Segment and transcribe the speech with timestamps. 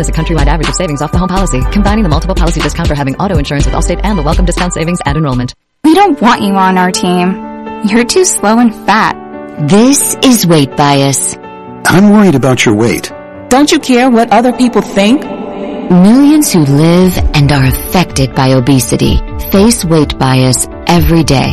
[0.00, 2.88] is a countrywide average of savings off the home policy, combining the multiple policy discount
[2.88, 5.54] for having auto insurance with Allstate and the welcome discount savings at enrollment.
[5.84, 7.86] We don't want you on our team.
[7.86, 9.68] You're too slow and fat.
[9.68, 11.36] This is weight bias.
[11.36, 13.12] I'm worried about your weight.
[13.48, 15.22] Don't you care what other people think?
[15.22, 19.18] Millions who live and are affected by obesity
[19.50, 21.52] face weight bias every day.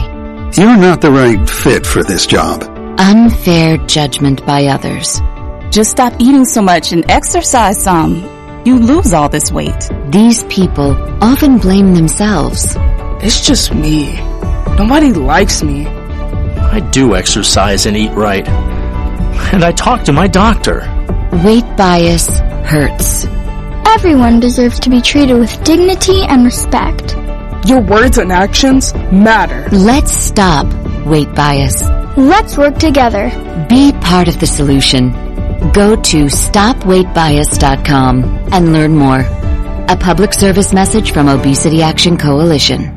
[0.54, 2.64] You're not the right fit for this job.
[3.00, 5.20] Unfair judgment by others.
[5.71, 8.36] Just stop eating so much and exercise some.
[8.68, 9.89] You lose all this weight.
[10.09, 10.92] These people
[11.23, 12.75] often blame themselves.
[13.23, 14.14] It's just me.
[14.75, 15.87] Nobody likes me.
[15.87, 18.45] I do exercise and eat right.
[19.54, 20.79] And I talk to my doctor.
[21.45, 22.28] Weight bias
[22.68, 23.25] hurts.
[23.95, 27.15] Everyone deserves to be treated with dignity and respect.
[27.70, 29.70] Your words and actions matter.
[29.73, 30.68] Let's stop
[31.06, 31.84] weight bias.
[32.17, 33.30] Let's work together.
[33.70, 35.27] Be part of the solution.
[35.73, 39.20] Go to stopweightbias.com and learn more.
[39.20, 42.97] A public service message from Obesity Action Coalition.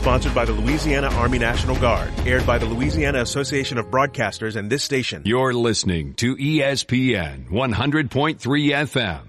[0.00, 2.10] Sponsored by the Louisiana Army National Guard.
[2.24, 5.20] Aired by the Louisiana Association of Broadcasters and this station.
[5.26, 8.08] You're listening to ESPN 100.3
[8.40, 9.20] FM.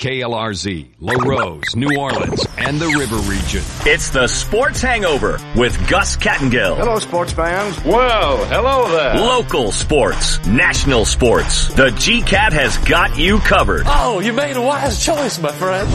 [0.00, 3.62] KLRZ, Larose, New Orleans, and the River Region.
[3.88, 6.76] It's the Sports Hangover with Gus Kattengell.
[6.76, 7.82] Hello, sports fans.
[7.84, 9.14] Well, hello there.
[9.14, 11.68] Local sports, national sports.
[11.72, 13.84] The GCAT has got you covered.
[13.86, 15.88] Oh, you made a wise choice, my friend.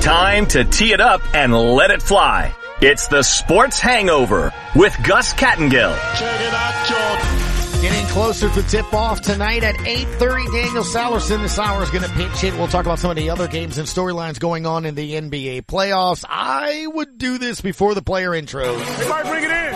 [0.00, 2.54] Time to tee it up and let it fly.
[2.82, 5.94] It's the Sports Hangover with Gus Kattengell.
[6.18, 7.82] Check it out, George.
[7.82, 10.50] Getting closer to tip-off tonight at 8.30.
[10.50, 12.54] Daniel Sallerson this hour is going to pitch it.
[12.54, 15.66] We'll talk about some of the other games and storylines going on in the NBA
[15.66, 16.24] playoffs.
[16.26, 18.80] I would do this before the player intros.
[18.80, 19.74] Everybody bring it in.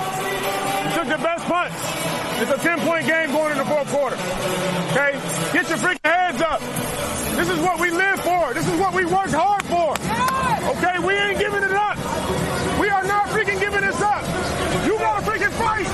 [0.89, 1.75] You took the best punch.
[2.41, 4.17] It's a 10-point game going in the fourth quarter.
[4.17, 5.13] Okay?
[5.53, 6.61] Get your freaking heads up.
[7.37, 8.55] This is what we live for.
[8.55, 9.93] This is what we worked hard for.
[10.79, 11.07] Okay?
[11.07, 12.44] We ain't giving it up.
[12.85, 14.23] We are not freaking giving this up.
[14.85, 15.89] You gotta freaking fight.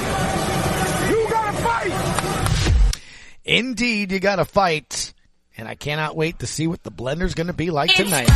[1.09, 3.01] You gotta fight.
[3.45, 5.15] Indeed, you gotta fight.
[5.57, 8.29] And I cannot wait to see what the blender's gonna be like tonight.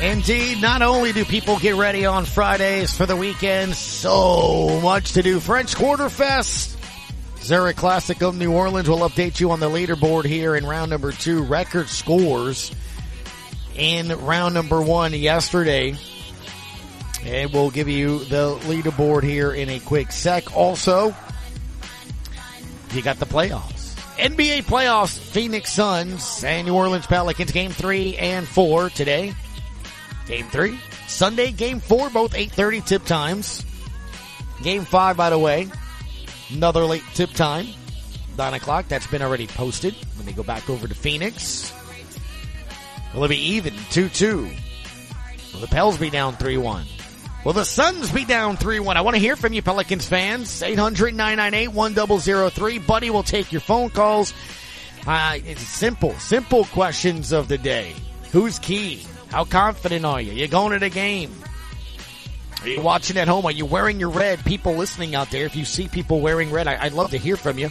[0.00, 5.22] Indeed, not only do people get ready on Fridays for the weekend, so much to
[5.22, 5.40] do.
[5.40, 6.78] French Quarter Fest.
[7.42, 11.12] Zurich Classic of New Orleans will update you on the leaderboard here in round number
[11.12, 11.42] two.
[11.42, 12.70] Record scores
[13.76, 15.94] in round number one yesterday.
[17.24, 20.56] And we'll give you the leaderboard here in a quick sec.
[20.56, 21.14] Also,
[22.92, 23.94] you got the playoffs.
[24.16, 29.34] NBA playoffs, Phoenix Suns and New Orleans Pelicans game three and four today.
[30.30, 30.78] Game three.
[31.08, 33.66] Sunday, game four, both 8.30 tip times.
[34.62, 35.68] Game five, by the way,
[36.50, 37.66] another late tip time.
[38.38, 38.86] Nine o'clock.
[38.86, 39.96] That's been already posted.
[40.16, 41.72] Let me go back over to Phoenix.
[43.12, 43.74] Will it be even?
[43.74, 44.54] 2-2.
[45.52, 46.84] Will the Pels be down 3-1?
[47.44, 48.94] Will the Suns be down 3-1?
[48.94, 50.62] I want to hear from you, Pelicans fans.
[50.62, 52.86] 800-998-1003.
[52.86, 54.32] Buddy will take your phone calls.
[55.04, 57.96] Uh, it's simple, simple questions of the day.
[58.30, 59.04] Who's key?
[59.30, 60.32] How confident are you?
[60.32, 61.32] You're going to the game?
[62.62, 63.46] Are you watching at home?
[63.46, 64.44] Are you wearing your red?
[64.44, 67.36] People listening out there, if you see people wearing red, I, would love to hear
[67.36, 67.70] from you.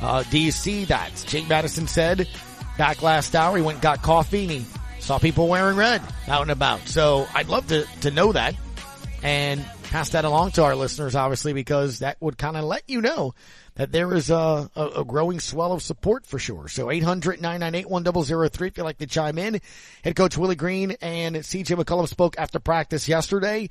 [0.00, 1.10] Uh, do you see that?
[1.26, 2.28] Jake Madison said
[2.76, 4.64] back last hour, he went and got coffee and he
[5.00, 6.86] saw people wearing red out and about.
[6.86, 8.54] So I'd love to, to know that
[9.22, 13.00] and pass that along to our listeners, obviously, because that would kind of let you
[13.00, 13.34] know
[13.78, 16.66] that there is a, a, a, growing swell of support for sure.
[16.68, 19.60] So 800-998-1003 if you'd like to chime in.
[20.02, 23.70] Head coach Willie Green and CJ McCollum spoke after practice yesterday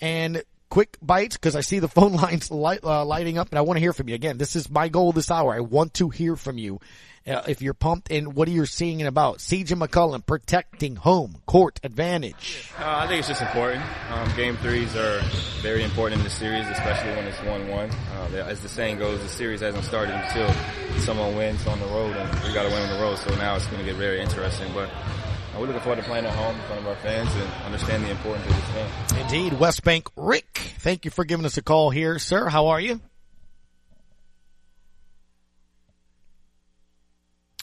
[0.00, 3.60] and quick bites because I see the phone lines light, uh, lighting up and I
[3.60, 4.14] want to hear from you.
[4.14, 5.54] Again, this is my goal this hour.
[5.54, 6.80] I want to hear from you.
[7.26, 9.38] Uh, if you're pumped and what are you seeing and about?
[9.38, 12.70] CJ McCollum protecting home court advantage.
[12.78, 13.84] Uh, I think it's just important.
[14.10, 15.20] Um, game threes are
[15.60, 17.92] very important in the series, especially when it's 1-1.
[18.34, 20.52] Uh, as the saying goes, the series hasn't started until
[21.00, 23.18] someone wins on the road and we got to win on the road.
[23.18, 24.72] So now it's going to get very interesting.
[24.74, 27.64] But uh, we're looking forward to playing at home in front of our fans and
[27.64, 29.20] understand the importance of this game.
[29.20, 29.60] Indeed.
[29.60, 32.48] West Bank Rick, thank you for giving us a call here, sir.
[32.48, 33.00] How are you?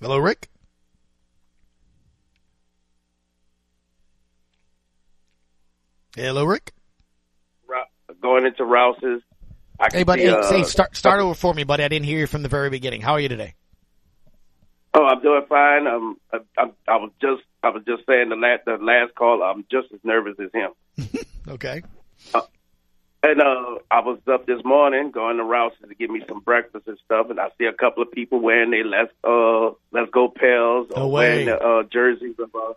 [0.02, 0.50] Hello, Rick.
[6.16, 6.74] Hello, Rick.
[8.22, 9.22] Going into Rouse's.
[9.80, 10.24] I Hey, buddy.
[10.24, 11.84] see, Hey, uh, say, start start over for me, buddy.
[11.84, 13.02] I didn't hear you from the very beginning.
[13.02, 13.54] How are you today?
[14.94, 15.88] Oh, I'm doing fine.
[15.88, 19.42] Um, I, I, I was just, I was just saying the last, the last call.
[19.44, 21.20] I'm just as nervous as him.
[21.48, 21.82] Okay.
[23.22, 26.88] And uh, I was up this morning going to Rouse's to get me some breakfast
[26.88, 30.30] and stuff, and I see a couple of people wearing their let's uh let's go
[30.30, 32.74] pals or No wearing the uh, jerseys of uh,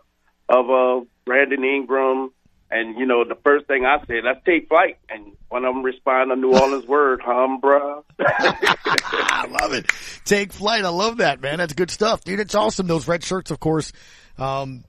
[0.49, 2.31] of uh, Brandon Ingram.
[2.69, 4.97] And you know, the first thing I said, let's take flight.
[5.07, 8.03] And one of them responded a New Orleans word, hum, bruh.
[8.19, 9.91] I love it.
[10.25, 10.83] Take flight.
[10.83, 11.59] I love that, man.
[11.59, 12.39] That's good stuff, dude.
[12.39, 12.87] It's awesome.
[12.87, 13.93] Those red shirts, of course,
[14.37, 14.83] um,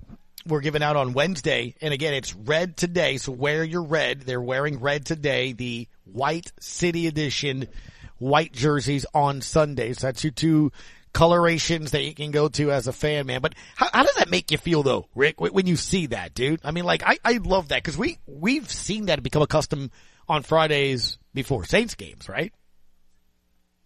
[0.46, 1.75] were given out on Wednesday.
[1.81, 3.17] And again, it's red today.
[3.17, 4.23] So wear your red.
[4.23, 5.52] They're wearing red today.
[5.52, 7.69] The white city edition
[8.19, 9.99] white jerseys on Sundays.
[9.99, 10.73] That's your two
[11.12, 13.41] colorations that you can go to as a fan, man.
[13.41, 16.61] But how, how does that make you feel though, Rick, when you see that, dude?
[16.64, 19.90] I mean, like, I, I love that because we, we've seen that become a custom
[20.29, 22.52] on Fridays before Saints games, right?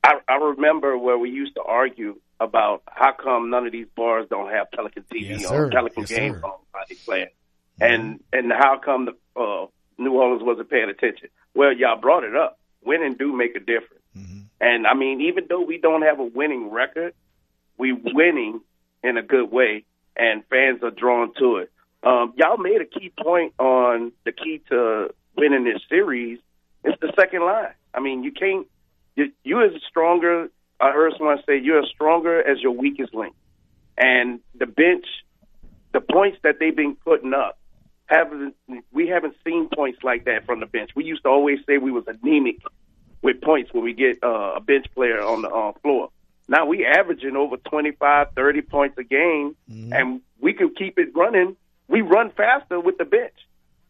[0.05, 4.27] I, I remember where we used to argue about how come none of these bars
[4.31, 5.71] don't have Pelican TV Yes, or sir.
[5.71, 6.53] Pelican Yes, games on
[6.89, 7.29] they playing,
[7.81, 9.67] and and how come the uh,
[9.99, 11.29] New Orleans wasn't paying attention?
[11.55, 12.59] Well, y'all brought it up.
[12.85, 14.05] Winning do make a difference,
[14.61, 17.13] and I mean, even though we don't have a winning record,
[17.77, 18.61] we winning
[19.03, 19.85] in a good way,
[20.17, 21.73] and fans are drawn to it.
[22.05, 26.39] Um, y'all made a key point on the key to winning this series.
[26.85, 27.75] It's the second line.
[27.93, 28.67] I mean, you can't.
[29.17, 30.49] You, you as a stronger.
[30.81, 33.35] I heard someone say you're as stronger as your weakest link,
[33.97, 35.07] and the bench,
[35.93, 37.59] the points that they've been putting up,
[38.07, 38.55] haven't
[38.93, 40.91] we haven't seen points like that from the bench.
[40.95, 42.61] We used to always say we was anemic
[43.23, 46.11] with points when we get uh, a bench player on the uh, floor.
[46.49, 49.55] Now we averaging over 25, 30 points a game,
[49.93, 51.57] and we can keep it running.
[51.89, 53.35] We run faster with the bench.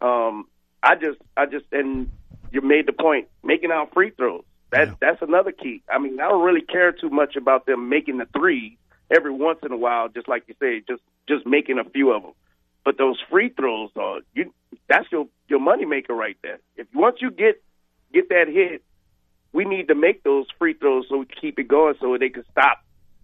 [0.00, 0.46] Um,
[0.82, 2.10] I just, I just, and
[2.50, 4.44] you made the point, making out free throws.
[4.70, 5.82] That that's another key.
[5.90, 8.76] I mean, I don't really care too much about them making the three
[9.10, 12.22] every once in a while, just like you say, just just making a few of
[12.22, 12.32] them.
[12.84, 14.52] But those free throws are you.
[14.88, 16.58] That's your your money maker right there.
[16.76, 17.62] If once you get
[18.12, 18.82] get that hit,
[19.52, 22.44] we need to make those free throws so we keep it going, so they can
[22.50, 22.78] stop.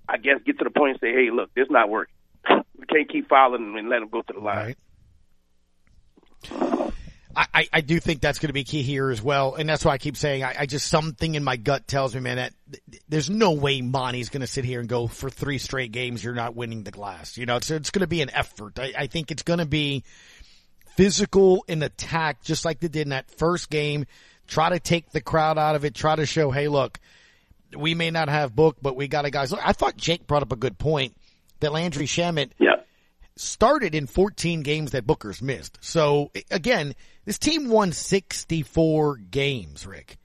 [0.09, 2.15] I guess get to the point and say, hey, look, this not working.
[2.77, 4.75] We can't keep fouling them and let them go to the line.
[7.37, 9.93] I, I do think that's going to be key here as well, and that's why
[9.93, 13.03] I keep saying I, I just something in my gut tells me, man, that th-
[13.09, 16.23] there's no way Monty's going to sit here and go for three straight games.
[16.23, 17.37] You're not winning the glass.
[17.37, 18.79] You know, it's it's going to be an effort.
[18.79, 20.05] I, I think it's going to be
[20.97, 24.07] physical in attack, just like they did in that first game.
[24.47, 25.95] Try to take the crowd out of it.
[25.95, 27.01] Try to show, hey, look,
[27.77, 29.51] we may not have book, but we got a guys.
[29.51, 31.17] Look, I thought Jake brought up a good point
[31.61, 32.51] that Landry Shamet
[33.37, 35.79] started in 14 games that Booker's missed.
[35.81, 36.95] So again,
[37.25, 40.19] this team won 64 games, Rick,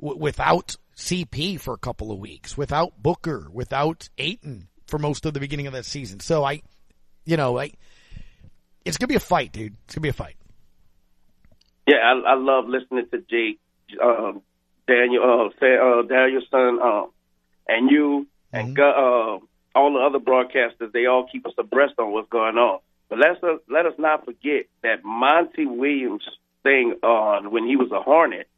[0.00, 5.34] w- without CP for a couple of weeks, without Booker, without Ayton for most of
[5.34, 6.20] the beginning of that season.
[6.20, 6.62] So I,
[7.24, 7.72] you know, I,
[8.84, 9.76] it's gonna be a fight, dude.
[9.84, 10.36] It's gonna be a fight.
[11.86, 13.60] Yeah, I, I love listening to Jake,
[14.02, 14.42] um,
[14.86, 17.10] Daniel, uh, uh, Daniel's son, um,
[17.66, 19.38] and you, and uh,
[19.74, 20.92] all the other broadcasters.
[20.92, 22.80] They all keep us abreast on what's going on.
[23.10, 26.22] But let's uh, let us not forget that Monty Williams
[26.62, 28.48] thing on when he was a Hornet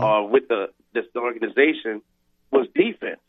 [0.00, 2.02] uh, with the this organization
[2.50, 3.20] was defense.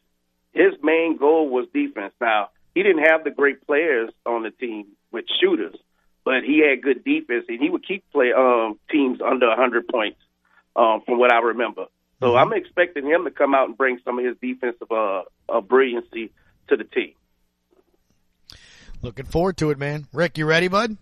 [0.53, 2.13] His main goal was defense.
[2.19, 5.75] Now he didn't have the great players on the team with shooters,
[6.23, 10.19] but he had good defense, and he would keep play um, teams under 100 points,
[10.75, 11.85] um, from what I remember.
[12.21, 15.61] So I'm expecting him to come out and bring some of his defensive uh, uh,
[15.61, 16.31] brilliancy
[16.67, 17.13] to the team.
[19.01, 20.07] Looking forward to it, man.
[20.13, 20.97] Rick, you ready, bud?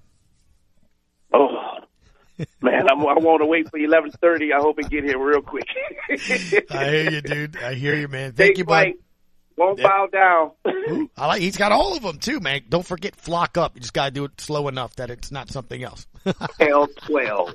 [1.34, 1.48] Oh
[2.62, 4.54] man, I'm, I want to wait for 11:30.
[4.54, 5.68] I hope it get here real quick.
[6.70, 7.58] I hear you, dude.
[7.58, 8.34] I hear you, man.
[8.34, 8.94] Thank Take you, bud.
[9.58, 10.51] Won't bow down.
[11.18, 11.42] I like.
[11.42, 12.62] He's got all of them too, man.
[12.70, 13.75] Don't forget flock up.
[13.75, 16.06] You just gotta do it slow enough that it's not something else.
[16.60, 17.54] Pell 12.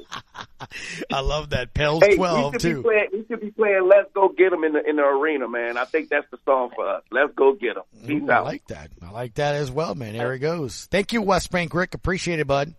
[1.12, 1.74] I love that.
[1.74, 2.76] Pell's Hey, 12 we should too.
[2.76, 5.48] Be playing, we should be playing Let's Go Get 'em in the, in the arena,
[5.48, 5.76] man.
[5.76, 7.02] I think that's the song for us.
[7.10, 7.82] Let's go get 'em.
[8.06, 8.90] Peace Ooh, I like that.
[9.02, 10.14] I like that as well, man.
[10.14, 10.86] There he goes.
[10.90, 11.94] Thank you, West Bank Rick.
[11.94, 12.74] Appreciate it, bud.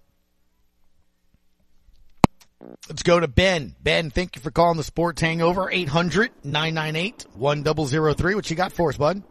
[2.87, 3.75] Let's go to Ben.
[3.81, 5.69] Ben, thank you for calling the Sports Hangover.
[5.69, 8.35] 800-998-1003.
[8.35, 9.21] What you got for us, bud?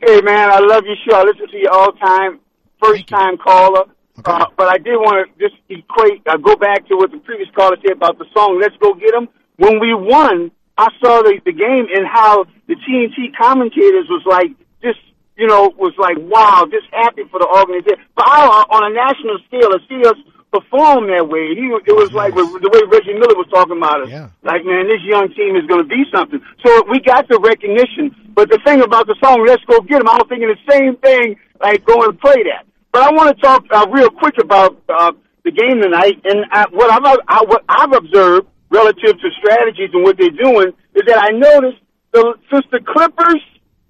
[0.00, 1.16] Hey man, I love your show.
[1.16, 2.38] I listen to you all time,
[2.80, 3.86] first time caller.
[4.24, 7.48] Uh, but I did want to just equate, uh, go back to what the previous
[7.54, 11.40] caller said about the song "Let's Go Get 'Em." When we won, I saw the,
[11.44, 14.50] the game and how the TNT commentators was like,
[14.82, 14.98] just
[15.36, 18.02] you know, was like, wow, just happy for the organization.
[18.16, 20.18] But I, on a national scale, to see us
[20.50, 24.10] perform that way, he it was like the way Reggie Miller was talking about us.
[24.42, 26.40] Like, man, this young team is going to be something.
[26.66, 28.14] So we got the recognition.
[28.34, 30.96] But the thing about the song "Let's Go Get 'Em," I was thinking the same
[30.98, 32.66] thing, like go and play that.
[32.92, 35.12] But I want to talk uh, real quick about uh,
[35.44, 40.02] the game tonight, and uh, what I've I, what I've observed relative to strategies and
[40.02, 43.42] what they're doing is that I noticed the, since the Clippers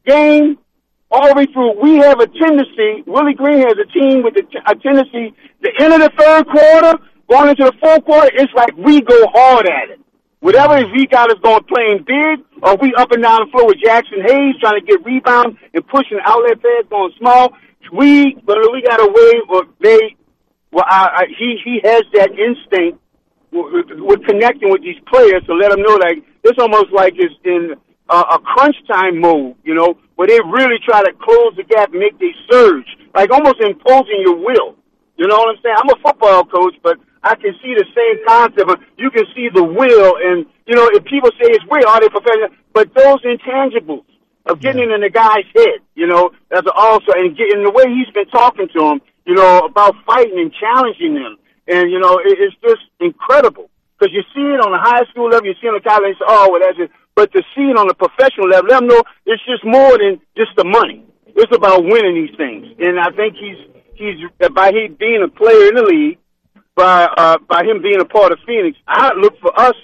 [0.06, 0.58] game
[1.10, 3.02] all the way through, we have a tendency.
[3.06, 5.34] Willie Green has a team with a, a tendency.
[5.62, 6.98] The end of the third quarter,
[7.30, 10.00] going into the fourth quarter, it's like we go hard at it.
[10.40, 13.78] Whatever is got us going playing big, or we up and down the floor with
[13.84, 17.52] Jaxson Hayes trying to get rebounds and pushing outlet pads going small.
[17.92, 20.16] We, but we got a way, or they,
[20.70, 23.00] well, I, I, he he has that instinct
[23.50, 27.34] with, with connecting with these players to let them know like it's almost like it's
[27.44, 27.74] in
[28.08, 31.90] uh, a crunch time mode, you know, where they really try to close the gap,
[31.90, 34.76] and make they surge, like almost imposing your will.
[35.16, 35.76] You know what I'm saying?
[35.78, 38.70] I'm a football coach, but I can see the same concept.
[38.70, 42.00] Of, you can see the will, and you know, if people say it's will, are
[42.00, 42.50] they professional?
[42.72, 44.04] But those intangibles
[44.46, 47.84] of getting in the guy's head, you know, that's also and getting in the way
[47.88, 52.18] he's been talking to him, you know, about fighting and challenging them, and you know,
[52.18, 55.66] it, it's just incredible because you see it on the high school level, you see
[55.66, 56.90] it on the college, say, oh, well, that's it.
[57.16, 60.22] But to see it on the professional level, let them know it's just more than
[60.36, 61.04] just the money.
[61.34, 63.58] It's about winning these things, and I think he's
[63.94, 64.16] he's
[64.54, 66.18] by he being a player in the league,
[66.78, 68.78] by uh, by him being a part of Phoenix.
[68.86, 69.74] I look for us.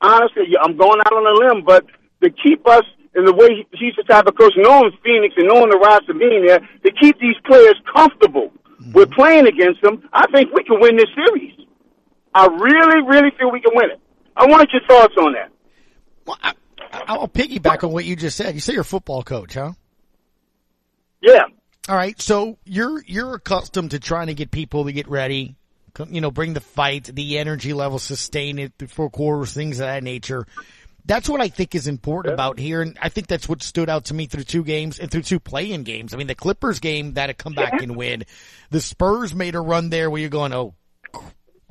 [0.00, 1.84] Honestly, I'm going out on a limb, but
[2.22, 5.46] to keep us in the way he, he's the type of coach, knowing Phoenix and
[5.46, 8.50] knowing the roster being there, to keep these players comfortable
[8.94, 11.52] with playing against them, I think we can win this series.
[12.34, 14.00] I really, really feel we can win it.
[14.34, 15.50] I wanted your thoughts on that.
[16.24, 16.38] Well,
[16.92, 18.54] I'll piggyback on what you just said.
[18.54, 19.72] You say you're a football coach, huh?
[21.20, 21.44] Yeah.
[21.88, 22.18] All right.
[22.20, 25.56] So you're you're accustomed to trying to get people to get ready,
[26.08, 29.86] you know, bring the fight, the energy level, sustain it through four quarters, things of
[29.86, 30.46] that nature.
[31.06, 34.06] That's what I think is important about here, and I think that's what stood out
[34.06, 36.12] to me through two games and through two play-in games.
[36.14, 38.24] I mean, the Clippers game that had come back and win,
[38.70, 40.74] the Spurs made a run there where you're going, oh,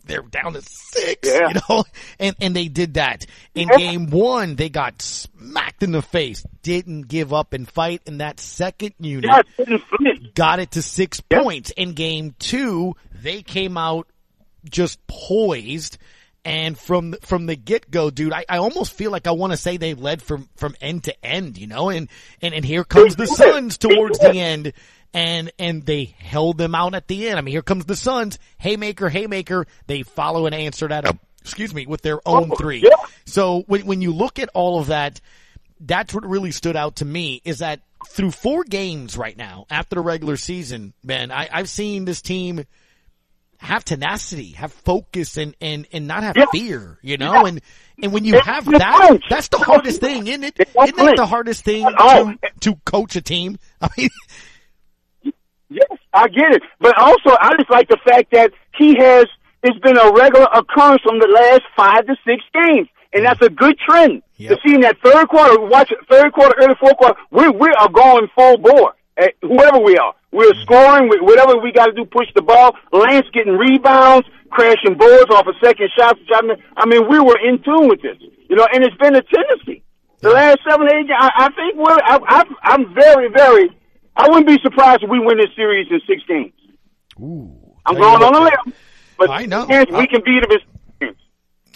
[0.10, 1.84] they're down to six, you know,
[2.20, 3.26] and and they did that.
[3.56, 4.56] In game one.
[4.56, 9.30] They got smacked in the face, didn't give up and fight, and that second unit.
[10.34, 11.72] Got it to six points.
[11.72, 14.08] In game two, they came out
[14.70, 15.98] just poised.
[16.46, 19.58] And from from the get go, dude, I, I almost feel like I want to
[19.58, 21.90] say they led from from end to end, you know.
[21.90, 22.08] And
[22.42, 24.72] and and here comes the Suns towards the end,
[25.14, 27.38] and and they held them out at the end.
[27.38, 29.68] I mean, here comes the Suns, haymaker, haymaker.
[29.88, 31.18] They follow and answer that up.
[31.42, 32.90] Excuse me, with their own oh, three.
[33.26, 35.20] So when when you look at all of that,
[35.80, 39.96] that's what really stood out to me is that through four games right now after
[39.96, 42.66] the regular season, man, I, I've seen this team
[43.60, 47.46] have tenacity, have focus, and and and not have fear, you know.
[47.46, 47.62] And
[48.02, 50.60] and when you have that, that's the hardest thing, isn't it?
[50.60, 53.58] Isn't that the hardest thing to to coach a team?
[53.82, 54.10] I mean,
[55.70, 56.64] Yes, I get it.
[56.80, 59.26] But also, I just like the fact that he has,
[59.62, 62.88] it's been a regular occurrence from the last five to six games.
[63.14, 64.24] And that's a good trend.
[64.56, 67.70] To see in that third quarter, watch it, third quarter, early fourth quarter, we, we
[67.80, 68.94] are going full bore.
[69.42, 70.14] Whoever we are.
[70.32, 72.76] We're scoring, whatever we got to do, push the ball.
[72.94, 76.18] Nance getting rebounds, crashing boards off a second shot.
[76.34, 78.18] I mean, I mean, we were in tune with this.
[78.50, 79.84] You know, and it's been a tendency.
[80.22, 83.70] The last seven, eight, I, I think we're, I, I, I'm very, very,
[84.16, 86.52] I wouldn't be surprised if we win this series in six games.
[87.22, 87.56] Ooh,
[87.86, 88.74] I'm going on a limb,
[89.18, 89.66] but I know.
[89.66, 90.66] We, can, beat them in six
[91.00, 91.18] games.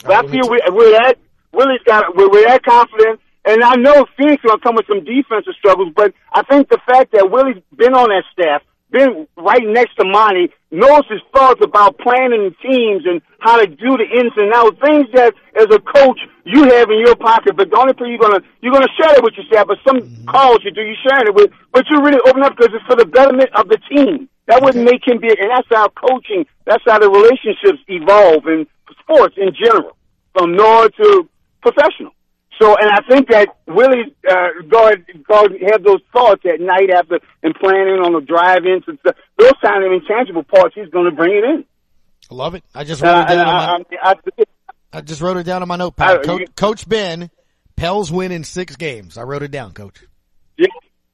[0.03, 1.17] But I feel we, we're at.
[1.53, 4.87] Willie's got we're, we're that confident, and I know Phoenix is going to come with
[4.87, 5.91] some defensive struggles.
[5.95, 10.05] But I think the fact that Willie's been on that staff, been right next to
[10.05, 14.77] Monty, knows his thoughts about planning teams and how to do the ins and outs,
[14.79, 17.57] things that as a coach you have in your pocket.
[17.57, 19.67] But the only thing you're gonna you're gonna share it with yourself.
[19.67, 20.25] But some mm-hmm.
[20.25, 22.95] calls you do you sharing it with, but you really open up because it's for
[22.95, 24.29] the betterment of the team.
[24.47, 28.67] That wouldn't make him be, and that's how coaching, that's how the relationships evolve in
[28.99, 29.95] sports in general,
[30.37, 31.29] from north to
[31.61, 32.11] professional.
[32.61, 37.19] So, and I think that Willie uh, God God have those thoughts at night after
[37.41, 39.15] and planning on the drive-ins and stuff.
[39.37, 41.65] Those kind of intangible parts, he's going to bring it in.
[42.31, 42.63] I love it.
[42.73, 43.47] I just wrote it Uh, down.
[43.47, 44.43] I, on my, I, I,
[44.93, 46.23] I just wrote it down on my notepad.
[46.23, 47.29] Coach, Coach Ben,
[47.75, 49.17] Pels win in six games.
[49.17, 50.03] I wrote it down, Coach.
[50.57, 50.67] Yeah,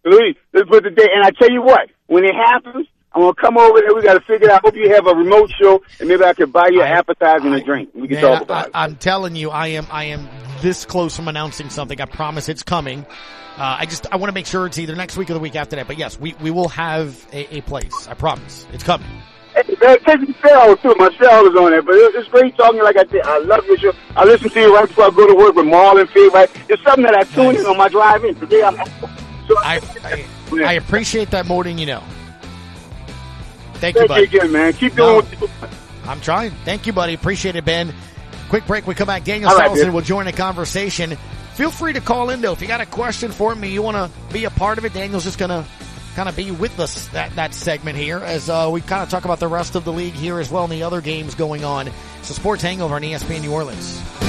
[0.06, 1.08] Louis, let's put the day.
[1.16, 3.96] And I tell you what, when it happens, I'm gonna come over there.
[3.96, 4.62] We got to figure it out.
[4.64, 7.48] I hope you have a remote show, and maybe I could buy you an appetizer
[7.48, 7.90] and a drink.
[7.96, 8.72] We can Man, talk about it.
[8.76, 10.28] I, am telling you, I am I am
[10.62, 12.00] this close from announcing something.
[12.00, 13.06] I promise it's coming.
[13.58, 15.56] Uh, I just I want to make sure it's either next week or the week
[15.56, 15.88] after that.
[15.88, 18.08] But yes, we, we will have a, a place.
[18.08, 19.08] I promise it's coming.
[19.56, 20.96] Hey, man, take too.
[20.98, 22.82] Marcel is on there, but it's great talking.
[22.82, 23.94] Like I said, I love your show.
[24.16, 26.34] I listen to you right before I go to work with Marlon Field.
[26.34, 28.36] Right, it's something that I tune in on my drive in.
[28.36, 28.76] Today, I'm.
[29.48, 32.04] So I, I I appreciate that more than you know.
[33.76, 34.22] Thank you, buddy.
[34.22, 34.74] you again, man.
[34.74, 35.16] Keep doing No.
[35.16, 35.72] what you're doing.
[36.06, 36.52] I'm trying.
[36.66, 37.14] Thank you, buddy.
[37.14, 37.94] Appreciate it, Ben.
[38.50, 38.88] Quick break.
[38.88, 39.24] We come back.
[39.24, 41.16] Daniel right, will join the conversation.
[41.54, 43.70] Feel free to call in though if you got a question for me.
[43.70, 44.94] You want to be a part of it.
[44.94, 45.66] Daniel's just gonna
[46.16, 49.26] kind of be with us that that segment here as uh, we kind of talk
[49.26, 51.90] about the rest of the league here as well and the other games going on.
[52.20, 54.29] It's a sports hangover on ESPN New Orleans.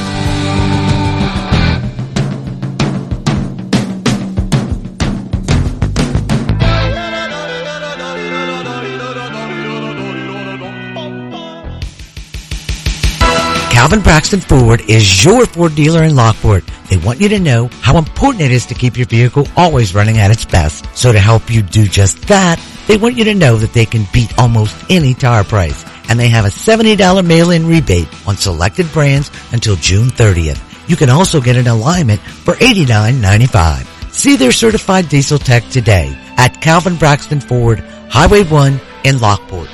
[13.80, 16.64] Calvin Braxton Ford is your Ford dealer in Lockport.
[16.90, 20.18] They want you to know how important it is to keep your vehicle always running
[20.18, 20.84] at its best.
[20.94, 24.04] So to help you do just that, they want you to know that they can
[24.12, 25.82] beat almost any tire price.
[26.10, 30.60] And they have a $70 mail-in rebate on selected brands until June 30th.
[30.86, 34.12] You can also get an alignment for $89.95.
[34.12, 37.78] See their certified diesel tech today at Calvin Braxton Ford,
[38.10, 39.70] Highway 1 in Lockport.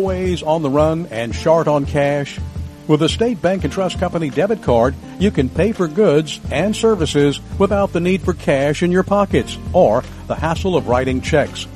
[0.00, 2.40] Always on the run and short on cash?
[2.88, 6.74] With a State Bank and Trust Company debit card, you can pay for goods and
[6.74, 11.66] services without the need for cash in your pockets or the hassle of writing checks.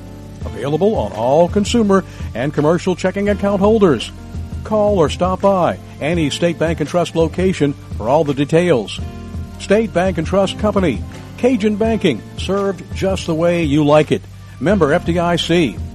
[0.43, 2.03] Available on all consumer
[2.33, 4.11] and commercial checking account holders.
[4.63, 8.99] Call or stop by any State Bank and Trust location for all the details.
[9.59, 11.03] State Bank and Trust Company,
[11.37, 14.23] Cajun Banking, served just the way you like it.
[14.59, 15.94] Member FDIC.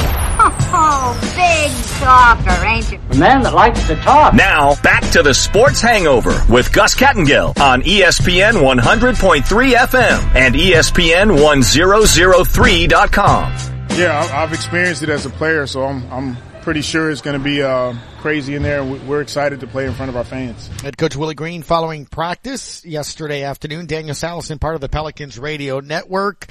[0.00, 3.00] Oh, big talker, ain't you?
[3.10, 4.34] The man that likes to talk.
[4.34, 10.72] Now, back to the Sports Hangover with Gus Kattengell on ESPN 100.3 FM and E
[10.72, 13.52] ESPN 1003.com.
[13.98, 17.38] Yeah, I- I've experienced it as a player, so I'm I'm pretty sure it's going
[17.38, 18.84] to be uh, crazy in there.
[18.84, 20.68] We- We're excited to play in front of our fans.
[20.82, 23.86] Head coach Willie Green following practice yesterday afternoon.
[23.86, 26.46] Daniel Sallerson, part of the Pelicans radio network.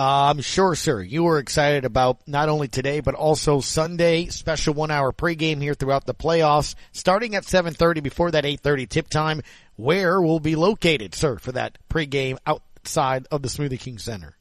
[0.00, 4.72] Uh, I'm sure, sir, you were excited about not only today, but also Sunday special
[4.72, 9.42] one hour pregame here throughout the playoffs, starting at 7.30 before that 8.30 tip time.
[9.76, 14.38] Where will be located, sir, for that pregame outside of the Smoothie King Center?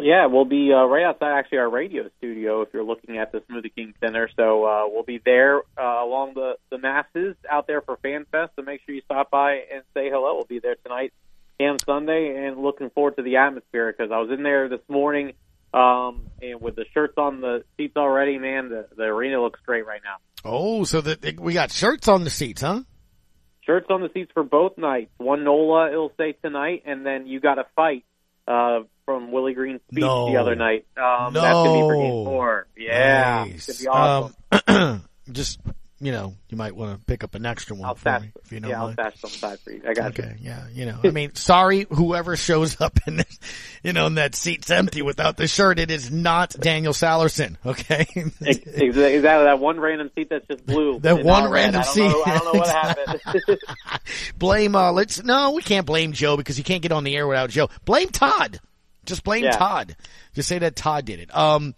[0.00, 3.40] Yeah, we'll be uh, right outside actually our radio studio if you're looking at the
[3.40, 4.30] Smoothie King Center.
[4.34, 8.52] So uh, we'll be there uh, along the, the masses out there for Fan Fest.
[8.56, 10.36] So make sure you stop by and say hello.
[10.36, 11.12] We'll be there tonight
[11.60, 15.32] and Sunday, and looking forward to the atmosphere because I was in there this morning
[15.72, 18.38] um, and with the shirts on the seats already.
[18.38, 20.16] Man, the, the arena looks great right now.
[20.44, 22.82] Oh, so that we got shirts on the seats, huh?
[23.62, 25.10] Shirts on the seats for both nights.
[25.16, 28.04] One NOLA, it'll say tonight, and then you got a fight
[28.46, 30.30] uh, from Willie Green's speech No.
[30.30, 30.86] the other night.
[30.96, 32.66] Um, That's going to be for game four.
[32.76, 33.46] Yeah.
[33.48, 33.68] Nice.
[33.70, 34.62] It's gonna be awesome.
[34.68, 35.60] Um, just
[36.00, 38.32] you know, you might want to pick up an extra one I'll for stash, me
[38.42, 38.68] if you know.
[38.68, 39.82] yeah, I'll stash some aside for you.
[39.88, 40.48] I got okay, you.
[40.50, 43.38] yeah, you know, I mean, sorry, whoever shows up in this,
[43.82, 48.06] you know, and that seat's empty without the shirt, it is not Daniel Sallerson, okay?
[48.40, 50.98] Exactly that one random seat that's just blue.
[51.04, 51.74] That one not red.
[51.74, 52.08] random I don't seat.
[52.08, 53.58] Know, I don't know what happened.
[54.38, 57.26] blame, uh, let's, no, we can't blame Joe because you can't get on the air
[57.26, 57.68] without Joe.
[57.84, 58.60] Blame Todd.
[59.04, 59.52] Just blame Yeah.
[59.52, 59.96] Todd.
[60.34, 61.34] Just say that Todd did it.
[61.36, 61.74] Um,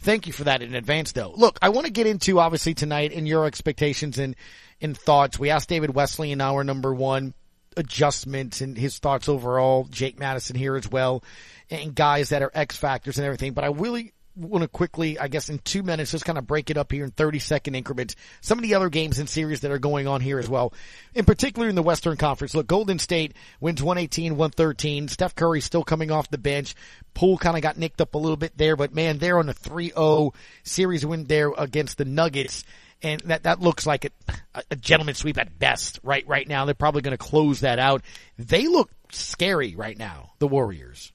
[0.00, 1.32] thank you for that in advance though.
[1.36, 4.36] Look, I want to get into obviously tonight and your expectations and,
[4.80, 5.38] and thoughts.
[5.38, 7.34] We asked David Wesley in hour number one
[7.76, 9.86] adjustments and his thoughts overall.
[9.90, 11.22] Jake Madison here as well
[11.70, 13.52] and guys that are X factors and everything.
[13.52, 16.70] But I really want to quickly, I guess in two minutes, just kind of break
[16.70, 18.16] it up here in 30 second increments.
[18.40, 20.72] Some of the other games and series that are going on here as well.
[21.14, 22.54] In particular in the Western Conference.
[22.54, 25.08] Look, Golden State wins 118, 113.
[25.08, 26.74] Steph Curry still coming off the bench.
[27.14, 29.54] Poole kind of got nicked up a little bit there, but man, they're on a
[29.54, 32.64] 3-0 series win there against the Nuggets.
[33.02, 36.64] And that, that looks like a, a gentleman sweep at best right, right now.
[36.64, 38.02] They're probably going to close that out.
[38.38, 41.12] They look scary right now, the Warriors.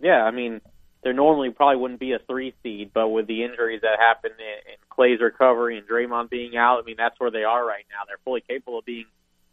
[0.00, 0.60] yeah, I mean,
[1.04, 4.72] there normally probably wouldn't be a three seed, but with the injuries that happened and
[4.72, 8.04] and Clay's recovery and Draymond being out, I mean, that's where they are right now.
[8.08, 9.06] They're fully capable of being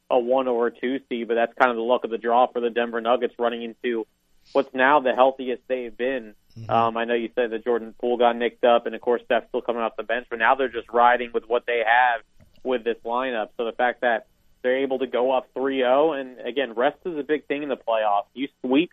[0.09, 2.47] a one or a two seed, but that's kind of the luck of the draw
[2.47, 4.07] for the Denver Nuggets running into
[4.53, 6.33] what's now the healthiest they've been.
[6.67, 9.47] Um, I know you said that Jordan Poole got nicked up, and of course Steph's
[9.49, 12.21] still coming off the bench, but now they're just riding with what they have
[12.63, 13.49] with this lineup.
[13.57, 14.27] So the fact that
[14.61, 17.77] they're able to go up 3-0, and again, rest is a big thing in the
[17.77, 18.25] playoffs.
[18.33, 18.91] You sweep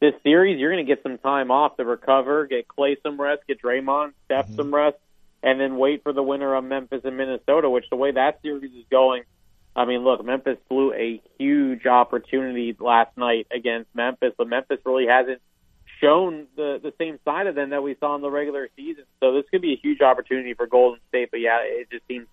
[0.00, 3.42] this series, you're going to get some time off to recover, get Clay some rest,
[3.46, 4.96] get Draymond, Steph some rest,
[5.42, 7.70] and then wait for the winner of Memphis and Minnesota.
[7.70, 9.22] Which the way that series is going,
[9.74, 15.06] I mean, look, Memphis blew a huge opportunity last night against Memphis, but Memphis really
[15.06, 15.40] hasn't
[16.00, 19.04] shown the the same side of them that we saw in the regular season.
[19.20, 21.30] So this could be a huge opportunity for Golden State.
[21.30, 22.26] But yeah, it just seems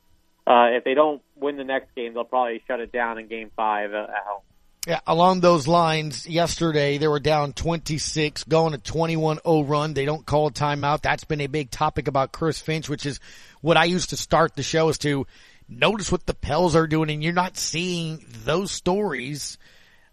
[0.46, 3.52] uh, if they don't win the next game, they'll probably shut it down in Game
[3.56, 4.42] Five uh, at home.
[4.86, 9.94] Yeah, along those lines, yesterday they were down 26, going a 21-0 run.
[9.94, 11.02] They don't call a timeout.
[11.02, 13.22] That's been a big topic about Chris Finch, which is
[13.62, 15.26] what I used to start the show is to
[15.70, 19.58] notice what the Pels are doing and you're not seeing those stories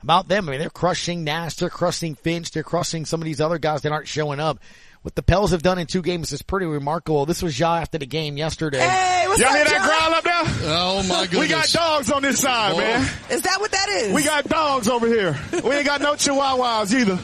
[0.03, 0.49] about them.
[0.49, 3.83] I mean, they're crushing Nash, they're crushing Finch, they're crushing some of these other guys
[3.83, 4.61] that aren't showing up.
[5.03, 7.25] What the Pels have done in two games is pretty remarkable.
[7.25, 8.81] This was Ja after the game yesterday.
[8.81, 10.71] Hey, what's Y'all up, hear that growl up there?
[10.75, 11.41] Oh my goodness.
[11.41, 12.81] We got dogs on this side, Boy.
[12.81, 13.01] man.
[13.31, 14.13] Is that what that is?
[14.15, 15.39] We got dogs over here.
[15.65, 17.19] We ain't got no chihuahuas either.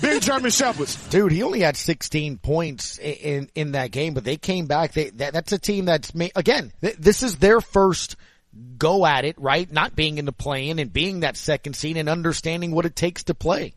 [0.00, 0.96] Big German shepherds.
[1.10, 4.92] Dude, he only had 16 points i- in in that game, but they came back.
[4.92, 6.72] They that, that's a team that's ma- again.
[6.80, 8.16] Th- this is their first
[8.78, 9.70] go at it, right?
[9.70, 13.22] Not being in the play-in and being that second seed and understanding what it takes
[13.24, 13.74] to play.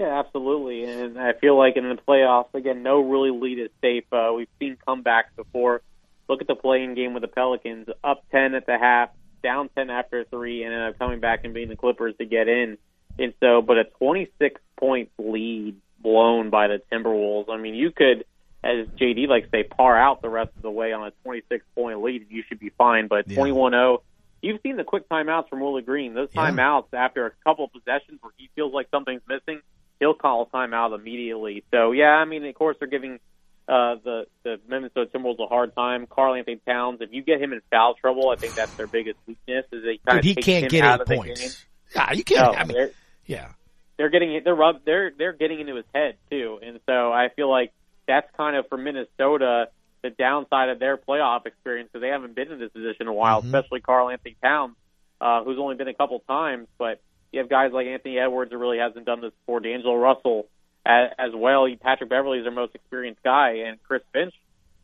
[0.00, 0.84] Yeah, absolutely.
[0.84, 4.04] And I feel like in the playoffs, again, no really lead is safe.
[4.10, 5.82] Uh, we've seen comebacks before.
[6.26, 9.10] Look at the playing game with the Pelicans, up 10 at the half,
[9.42, 12.78] down 10 after three, and then coming back and beating the Clippers to get in.
[13.18, 17.50] And so, but a 26 point lead blown by the Timberwolves.
[17.50, 18.24] I mean, you could,
[18.64, 21.62] as JD likes to say, par out the rest of the way on a 26
[21.74, 23.06] point lead, you should be fine.
[23.06, 24.02] But 21 0,
[24.40, 26.14] you've seen the quick timeouts from Willie Green.
[26.14, 26.50] Those Yeah.
[26.50, 29.60] timeouts after a couple of possessions where he feels like something's missing,
[30.00, 31.62] he'll call a timeout immediately.
[31.70, 33.20] So yeah, I mean, of course they're giving
[33.68, 36.06] uh, the the Minnesota Timberwolves a hard time.
[36.06, 39.66] Karl-Anthony Towns, if you get him in foul trouble, I think that's their biggest weakness.
[39.70, 41.64] Is they kind Dude, he of take can't him get out of points.
[41.94, 42.52] Yeah, you can't.
[42.52, 42.90] No, I mean, they're,
[43.26, 43.48] yeah.
[43.96, 47.48] they're getting they're rub they're they're getting into his head too, and so I feel
[47.48, 47.72] like
[48.08, 49.68] that's kind of for Minnesota
[50.02, 53.12] the downside of their playoff experience because they haven't been in this position in a
[53.12, 54.74] while, especially Karl-Anthony Towns,
[55.20, 57.02] uh, who's only been a couple times, but
[57.32, 60.48] you have guys like Anthony Edwards who really hasn't done this before, D'Angelo Russell
[60.84, 61.66] as, as well.
[61.80, 64.34] Patrick Beverley is their most experienced guy, and Chris Finch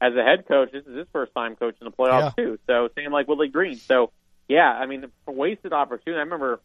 [0.00, 2.58] as a head coach, this is his first time coaching the playoffs too.
[2.66, 3.76] So same like Willie Green.
[3.76, 4.12] So
[4.48, 6.18] yeah, I mean, a wasted opportunity.
[6.18, 6.60] I remember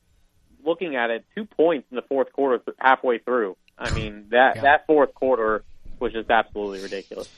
[0.64, 3.56] looking at it, two points in the fourth quarter, halfway through.
[3.78, 5.64] I mean, that that fourth quarter
[6.00, 7.30] was just absolutely ridiculous.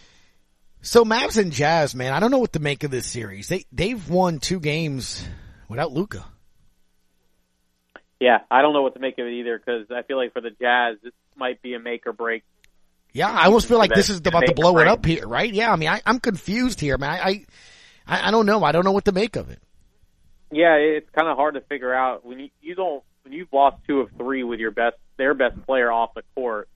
[0.81, 3.47] So Mavs and Jazz, man, I don't know what to make of this series.
[3.47, 5.25] They they've won two games
[5.69, 6.25] without Luka.
[8.23, 10.39] Yeah, I don't know what to make of it either because I feel like for
[10.39, 12.43] the Jazz, this might be a make or break.
[13.11, 15.53] Yeah, I almost feel like this is about to blow it up here, right?
[15.53, 17.09] Yeah, I mean, I, I'm confused here, man.
[17.09, 17.45] I,
[18.07, 18.63] I I don't know.
[18.63, 19.59] I don't know what to make of it.
[20.53, 23.83] Yeah, it's kind of hard to figure out when you, you don't when you've lost
[23.85, 26.69] two of three with your best their best player off the court.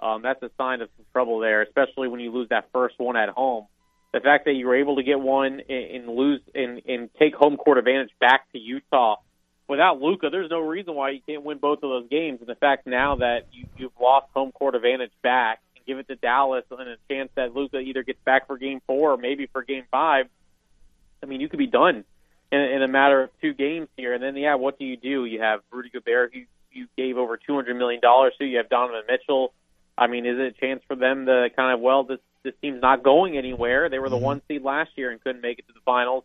[0.00, 3.16] Um, that's a sign of some trouble there, especially when you lose that first one
[3.16, 3.66] at home.
[4.12, 7.34] The fact that you were able to get one and, and lose and, and take
[7.34, 9.16] home court advantage back to Utah
[9.72, 12.40] without Luka, there's no reason why you can't win both of those games.
[12.40, 16.06] And the fact now that you, you've lost home court advantage back and give it
[16.08, 19.46] to Dallas and a chance that Luka either gets back for Game Four or maybe
[19.46, 20.26] for Game Five,
[21.22, 22.04] I mean, you could be done
[22.52, 24.12] in, in a matter of two games here.
[24.12, 25.24] And then, yeah, what do you do?
[25.24, 28.44] You have Rudy Gobert, who you gave over two hundred million dollars to.
[28.44, 29.54] You have Donovan Mitchell.
[29.96, 32.82] I mean, is it a chance for them to kind of well, this this team's
[32.82, 33.88] not going anywhere.
[33.88, 34.24] They were the Mm-hmm.
[34.24, 36.24] one seed last year and couldn't make it to the finals.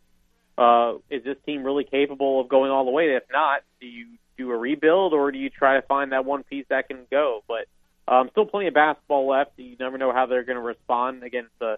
[0.58, 3.16] Uh, is this team really capable of going all the way?
[3.16, 6.44] If not, do you do a rebuild or do you try to find that one
[6.44, 7.44] piece that can go?
[7.48, 7.68] But
[8.08, 9.52] um, still plenty of basketball left.
[9.58, 11.78] You never know how they're going to respond against the.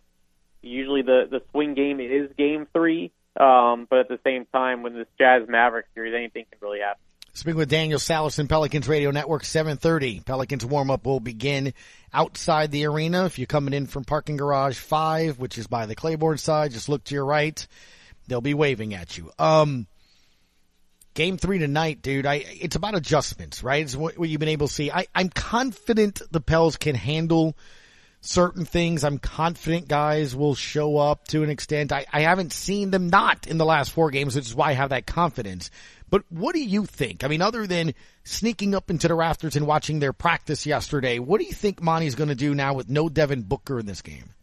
[0.61, 4.93] Usually the the swing game is game three, um, but at the same time, when
[4.93, 7.01] this Jazz Mavericks series, anything can really happen.
[7.33, 10.21] Speaking with Daniel Sallerson, Pelicans Radio Network, 730.
[10.21, 11.73] Pelicans warm up will begin
[12.13, 13.25] outside the arena.
[13.25, 16.89] If you're coming in from parking garage five, which is by the Claiborne side, just
[16.89, 17.65] look to your right.
[18.29, 19.31] They'll be waving at you.
[19.37, 19.87] Um,
[21.13, 22.25] game three tonight, dude.
[22.25, 23.83] I, it's about adjustments, right?
[23.83, 24.91] It's what, what you've been able to see.
[24.91, 27.57] I, I'm confident the Pels can handle
[28.21, 29.03] certain things.
[29.03, 31.91] I'm confident guys will show up to an extent.
[31.91, 34.73] I, I haven't seen them not in the last four games, which is why I
[34.73, 35.71] have that confidence.
[36.09, 37.23] But what do you think?
[37.23, 41.39] I mean, other than sneaking up into the rafters and watching their practice yesterday, what
[41.39, 44.33] do you think Monty's going to do now with no Devin Booker in this game?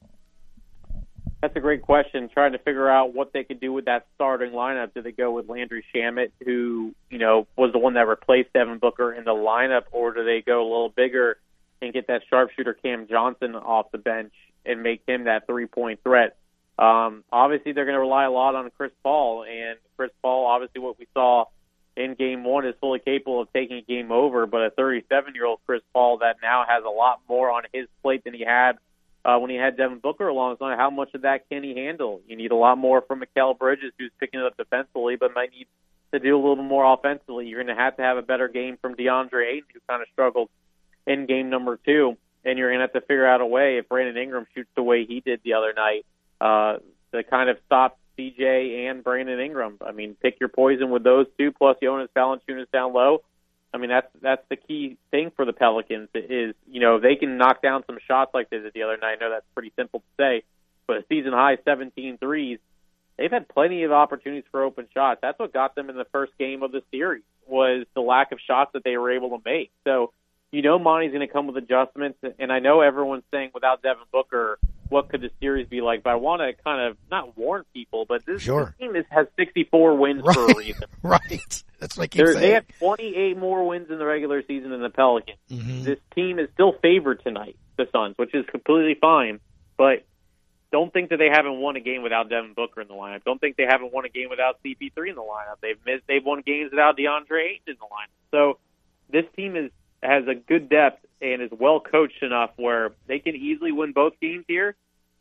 [1.42, 2.29] That's a great question.
[2.33, 4.94] Trying to figure out what they could do with that starting lineup.
[4.94, 8.79] Do they go with Landry Shamet, who you know was the one that replaced Devin
[8.79, 11.37] Booker in the lineup, or do they go a little bigger
[11.83, 14.33] and get that sharpshooter Cam Johnson off the bench
[14.64, 16.37] and make him that three point threat?
[16.79, 20.81] Um, obviously, they're going to rely a lot on Chris Paul, and Chris Paul, obviously,
[20.81, 21.46] what we saw
[21.96, 24.46] in Game One is fully capable of taking a game over.
[24.46, 27.88] But a 37 year old Chris Paul that now has a lot more on his
[28.03, 28.79] plate than he had
[29.27, 30.79] uh, when he had Devin Booker alongside.
[30.79, 32.21] How much of that can he handle?
[32.29, 35.51] You need a lot more from Mikal Bridges, who's picking it up defensively, but might
[35.51, 35.67] need
[36.12, 37.49] to do a little more offensively.
[37.49, 40.09] You're going to have to have a better game from DeAndre Ayton, who kind of
[40.12, 40.49] struggled
[41.09, 43.89] in game number two, and you're going to have to figure out a way if
[43.89, 46.07] Brandon Ingram shoots the way he did the other night
[46.41, 46.79] uh,
[47.12, 49.79] to kind of stop CJ and Brandon Ingram.
[49.85, 53.23] I mean, pick your poison with those two, plus Jonas Valanciunas down low.
[53.77, 57.37] I mean, that's that's the key thing for the Pelicans is you know they can
[57.37, 59.19] knock down some shots like they did the other night.
[59.19, 60.43] I know that's pretty simple to say,
[60.87, 62.59] but a season high 17 threes.
[63.19, 65.21] They've had plenty of opportunities for open shots.
[65.23, 68.39] That's what got them in the first game of the series was the lack of
[68.47, 69.71] shots that they were able to make.
[69.85, 70.12] So
[70.52, 74.04] you know Monty's going to come with adjustments, and I know everyone's saying without Devin
[74.12, 76.02] Booker, what could the series be like?
[76.04, 78.66] But I want to kind of not warn people, but this, Sure.
[78.66, 80.85] this team is, has 64 wins for a reason.
[81.02, 81.64] right.
[81.80, 85.38] That's like They're, have 28 more wins in the regular season than the Pelicans.
[85.50, 85.82] Mhm.
[85.85, 89.40] This team is still favored tonight, the Suns, which is completely fine.
[89.76, 90.04] But
[90.72, 93.24] don't think that they haven't won a game without Devin Booker in the lineup.
[93.24, 95.56] Don't think they haven't won a game without CP3 in the lineup.
[95.61, 96.04] They've missed.
[96.06, 98.30] They've won games without DeAndre Ayton in the lineup.
[98.30, 98.59] So
[99.11, 99.70] this team is
[100.02, 104.14] has a good depth and is well coached enough where they can easily win both
[104.20, 104.74] games here.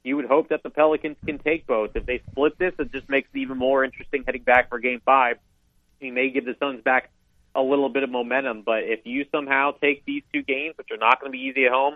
[0.03, 1.91] You would hope that the Pelicans can take both.
[1.95, 5.01] If they split this, it just makes it even more interesting heading back for Game
[5.03, 5.37] Five.
[5.99, 7.09] You may give the Suns back
[7.55, 10.97] a little bit of momentum, but if you somehow take these two games, which are
[10.97, 11.95] not going to be easy at home,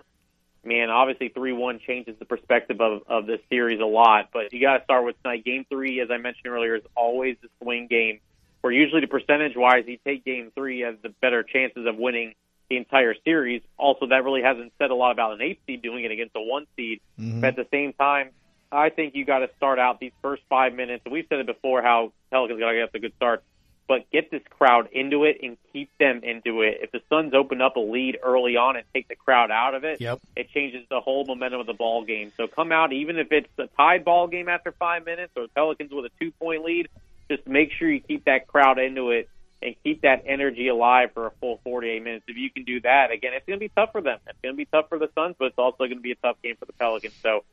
[0.64, 4.30] man, obviously three one changes the perspective of of this series a lot.
[4.34, 5.44] But you got to start with tonight.
[5.44, 8.22] Game three, as I mentioned earlier, is always the swing game,
[8.62, 12.34] where usually the percentage wise, you take game three has the better chances of winning
[12.70, 13.62] the entire series.
[13.78, 16.42] Also, that really hasn't said a lot about an eight seed doing it against a
[16.42, 17.02] one seed.
[17.20, 17.42] Mm-hmm.
[17.42, 18.30] But at the same time,
[18.72, 21.04] I think you got to start out these first five minutes.
[21.10, 23.44] We've said it before how Pelicans got to get a good start,
[23.88, 26.78] but get this crowd into it and keep them into it.
[26.84, 29.84] If the Suns open up a lead early on and take the crowd out of
[29.84, 30.20] it, Yep.
[30.36, 32.32] it changes the whole momentum of the ball game.
[32.38, 35.50] So come out, even if it's a tied ball game after five minutes or the
[35.50, 36.90] Pelicans with a two point lead,
[37.32, 39.30] just make sure you keep that crowd into it
[39.62, 42.26] and keep that energy alive for a full 48 minutes.
[42.28, 44.20] If you can do that, again, it's going to be tough for them.
[44.28, 46.16] It's going to be tough for the Suns, but it's also going to be a
[46.16, 47.14] tough game for the Pelicans.
[47.22, 47.44] So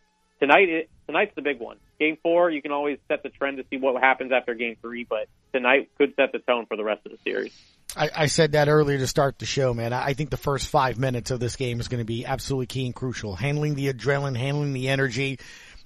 [0.40, 1.78] tonight, tonight's the big one.
[1.98, 5.04] Game four, you can always set the trend to see what happens after game three,
[5.04, 7.52] but tonight could set the tone for the rest of the series.
[7.96, 9.92] I, I said that earlier to start the show, man.
[9.92, 12.86] I think the first five minutes of this game is going to be absolutely key
[12.86, 13.34] and crucial.
[13.34, 15.38] Handling the adrenaline, handling the energy.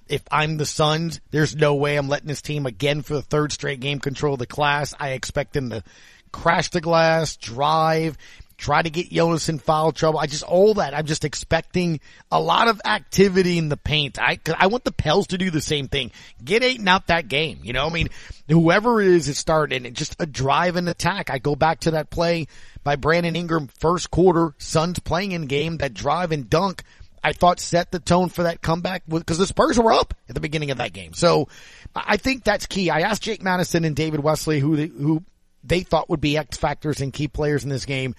[0.07, 3.51] If I'm the Suns, there's no way I'm letting this team again for the third
[3.51, 4.93] straight game control the class.
[4.99, 5.83] I expect them to
[6.31, 8.17] crash the glass, drive,
[8.61, 10.19] try to get Jonas in foul trouble.
[10.19, 10.93] I just all that.
[10.93, 11.99] I'm just expecting
[12.31, 14.19] a lot of activity in the paint.
[14.21, 16.11] I I want the Pels to do the same thing.
[16.43, 17.59] Get Ayton out that game.
[17.63, 18.09] You know, I mean,
[18.47, 21.31] whoever it is that started and just a drive and attack.
[21.31, 22.47] I go back to that play
[22.83, 26.83] by Brandon Ingram first quarter Suns playing in game that drive and dunk.
[27.23, 30.41] I thought set the tone for that comeback because the Spurs were up at the
[30.41, 31.13] beginning of that game.
[31.13, 31.49] So
[31.95, 32.89] I think that's key.
[32.89, 35.23] I asked Jake Madison and David Wesley who they, who
[35.63, 38.15] they thought would be X factors and key players in this game.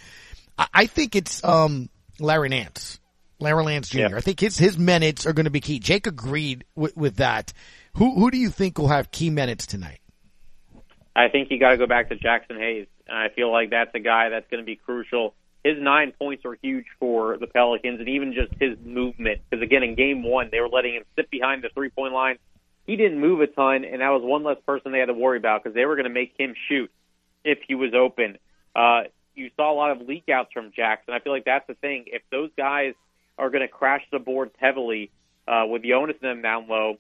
[0.57, 1.89] I, I think it's um,
[2.21, 3.01] Larry Nance.
[3.41, 4.17] Larry Nance Jr.
[4.17, 5.81] I think his his minutes are going to be key.
[5.81, 7.53] Jake agreed with, with that.
[7.95, 9.99] Who who do you think will have key minutes tonight?
[11.15, 12.87] I think you got to go back to Jaxson Hayes.
[13.11, 15.35] I feel like that's a guy that's going to be crucial.
[15.65, 19.41] His nine points are huge for the Pelicans, and even just his movement.
[19.49, 22.39] Because again, in game one, they were letting him sit behind the three point line.
[22.87, 25.39] He didn't move a ton, and that was one less person they had to worry
[25.39, 26.91] about because they were going to make him shoot
[27.45, 28.39] if he was open.
[28.75, 29.03] Uh,
[29.35, 31.11] you saw a lot of leak outs from Jaxson.
[31.11, 32.05] I feel like that's the thing.
[32.09, 32.95] If those guys
[33.39, 35.11] are going to crash the boards heavily
[35.47, 36.99] uh, with Jonas and them down low,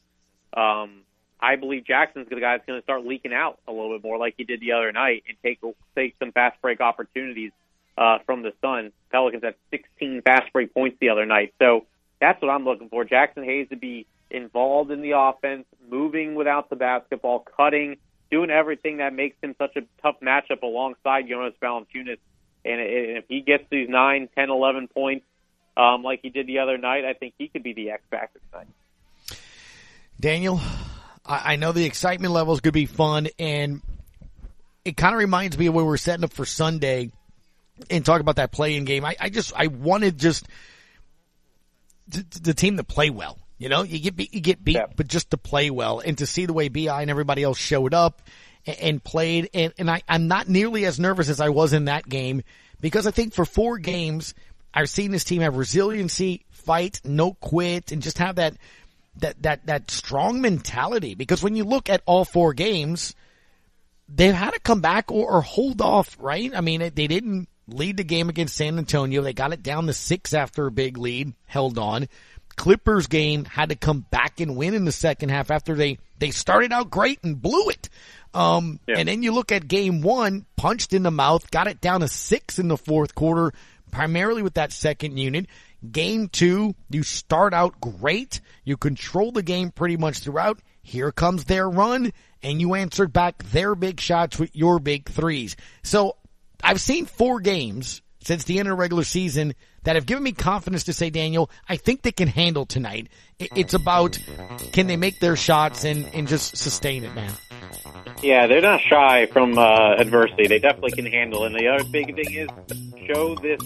[0.57, 1.03] um,
[1.41, 4.19] I believe Jaxson's the guy that's going to start leaking out a little bit more,
[4.19, 5.61] like he did the other night, and take
[5.97, 7.51] take some fast break opportunities
[7.97, 8.93] uh, from the Sun.
[9.11, 11.87] Pelicans had 16 fast break points the other night, so
[12.21, 13.05] that's what I'm looking for.
[13.05, 17.97] Jaxson Hayes to be involved in the offense, moving without the basketball, cutting,
[18.31, 22.19] doing everything that makes him such a tough matchup alongside Jonas Valanciunas.
[22.65, 25.27] And if he gets these 9, 10, 11 points
[25.77, 28.41] um, like he did the other night, I think he could be the X factor
[28.51, 28.69] tonight.
[30.19, 30.61] Daniel,
[31.27, 33.83] I know the excitement level is going to be fun, and
[34.85, 37.11] it kind of reminds me of when we were setting up for Sunday
[37.91, 39.05] and talk about that playing game.
[39.05, 40.47] I, I just I wanted just
[42.09, 43.39] the team to play well.
[43.59, 44.87] You know, you get beat, you get beat, yeah.
[44.97, 47.95] but just to play well and to see the way Bi and everybody else showed
[47.95, 48.21] up
[48.67, 51.85] and, and played, and and I I'm not nearly as nervous as I was in
[51.85, 52.43] that game
[52.81, 54.35] because I think for four games
[54.75, 58.55] I've seen this team have resiliency, fight, no quit, and just have that
[59.19, 61.15] that that that strong mentality.
[61.15, 63.15] Because when you look at all four games,
[64.09, 66.51] they've had to come back or, or hold off, right?
[66.55, 69.23] I mean, they didn't lead the game against San Antonio.
[69.23, 72.09] They got it down to six after a big lead, held on.
[72.57, 76.31] Clippers game had to come back and win in the second half after they, they
[76.31, 77.89] started out great and blew it.
[78.35, 78.97] Um, yeah.
[78.99, 82.09] and then you look at game one, punched in the mouth, got it down to
[82.09, 83.53] six in the fourth quarter,
[83.91, 85.47] primarily with that second unit.
[85.91, 88.41] Game two, you start out great.
[88.65, 90.61] You control the game pretty much throughout.
[90.83, 95.57] Here comes their run and you answered back their big shots with your big threes.
[95.83, 96.17] So
[96.63, 99.55] I've seen four games since the end of the regular season
[99.85, 103.09] that have given me confidence to say, Daniel, I think they can handle tonight.
[103.39, 104.19] It's about
[104.73, 107.33] can they make their shots and, and just sustain it, man.
[108.23, 110.47] Yeah, they're not shy from uh, adversity.
[110.47, 111.53] They definitely can handle it.
[111.53, 112.49] And the other big thing is
[113.07, 113.61] show this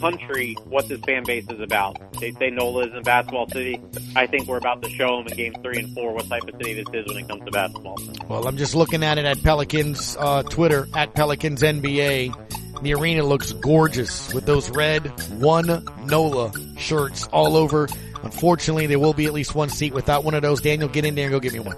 [0.00, 1.98] country what this fan base is about.
[2.14, 3.80] They say NOLA is in basketball city.
[4.16, 6.54] I think we're about to show them in games three and four what type of
[6.56, 7.98] city this is when it comes to basketball.
[8.28, 12.67] Well, I'm just looking at it at Pelicans uh, Twitter at Pelicans NBA.
[12.82, 17.88] The arena looks gorgeous with those red one NOLA shirts all over.
[18.22, 20.60] Unfortunately, there will be at least one seat without one of those.
[20.60, 21.76] Daniel, get in there and go get me one.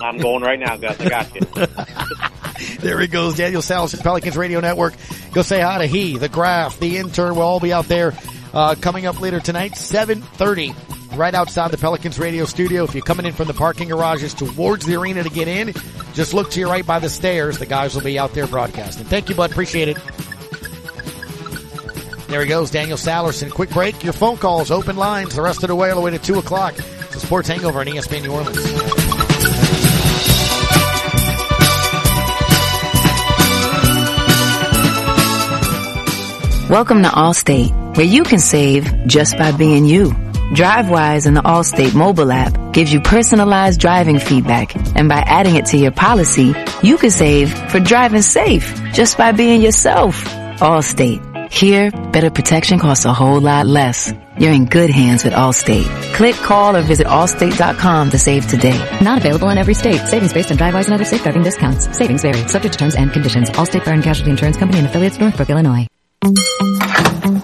[0.00, 1.00] I'm going right now, Gus.
[1.00, 2.76] I got you.
[2.80, 4.94] there he goes, Daniel Salas Pelicans Radio Network.
[5.32, 7.34] Go say hi to he, the graph, the intern.
[7.34, 8.14] We'll all be out there
[8.52, 12.84] uh, coming up later tonight, 7.30 right outside the Pelicans radio studio.
[12.84, 15.72] If you're coming in from the parking garages towards the arena to get in,
[16.12, 17.58] just look to your right by the stairs.
[17.58, 19.06] The guys will be out there broadcasting.
[19.06, 19.50] Thank you, bud.
[19.50, 19.98] Appreciate it.
[22.28, 23.50] There he goes, Daniel Sallerson.
[23.50, 24.04] Quick break.
[24.04, 26.38] Your phone calls, open lines, the rest of the way all the way to 2
[26.38, 26.74] o'clock.
[26.76, 28.58] It's a sports hangover on ESPN New Orleans.
[36.68, 40.27] Welcome to Allstate, where you can save just by being you.
[40.48, 44.74] DriveWise in the Allstate mobile app gives you personalized driving feedback.
[44.96, 49.32] And by adding it to your policy, you can save for driving safe just by
[49.32, 50.24] being yourself.
[50.58, 51.52] Allstate.
[51.52, 54.12] Here, better protection costs a whole lot less.
[54.38, 55.86] You're in good hands with Allstate.
[56.14, 58.78] Click, call, or visit allstate.com to save today.
[59.02, 60.00] Not available in every state.
[60.06, 61.94] Savings based on DriveWise and other safeguarding discounts.
[61.96, 62.48] Savings vary.
[62.48, 63.50] Subject to terms and conditions.
[63.50, 65.86] Allstate Fire and Casualty Insurance Company and affiliates, Northbrook, Illinois.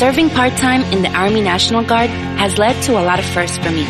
[0.00, 3.70] Serving part-time in the Army National Guard has led to a lot of firsts for
[3.70, 3.84] me.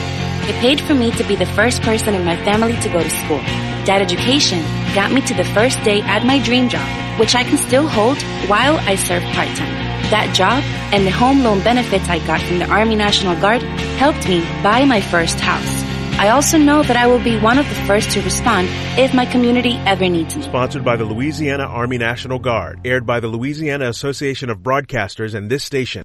[0.50, 3.08] It paid for me to be the first person in my family to go to
[3.08, 3.38] school.
[3.86, 4.58] That education
[4.92, 6.88] got me to the first day at my dream job,
[7.20, 9.72] which I can still hold while I serve part-time.
[10.10, 13.62] That job and the home loan benefits I got from the Army National Guard
[14.02, 15.90] helped me buy my first house.
[16.18, 18.68] I also know that I will be one of the first to respond
[18.98, 20.42] if my community ever needs me.
[20.42, 25.48] Sponsored by the Louisiana Army National Guard, aired by the Louisiana Association of Broadcasters and
[25.48, 26.02] this station.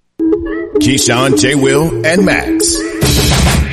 [0.79, 1.55] Keyshawn, J.
[1.55, 2.75] Will, and Max.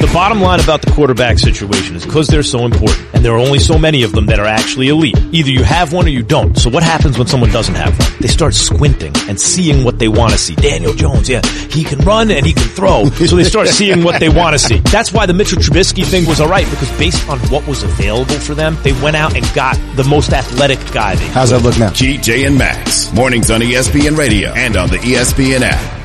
[0.02, 3.38] The bottom line about the quarterback situation is because they're so important, and there are
[3.38, 5.16] only so many of them that are actually elite.
[5.30, 6.58] Either you have one or you don't.
[6.58, 8.08] So what happens when someone doesn't have one?
[8.20, 10.54] They start squinting and seeing what they want to see.
[10.56, 11.40] Daniel Jones, yeah,
[11.70, 13.04] he can run and he can throw.
[13.10, 14.78] So they start seeing what they want to see.
[14.78, 18.54] That's why the Mitchell Trubisky thing was alright, because based on what was available for
[18.54, 21.90] them, they went out and got the most athletic guy they How's that look now?
[21.90, 23.12] GJ and Max.
[23.12, 26.01] Mornings on ESPN Radio and on the ESPN app.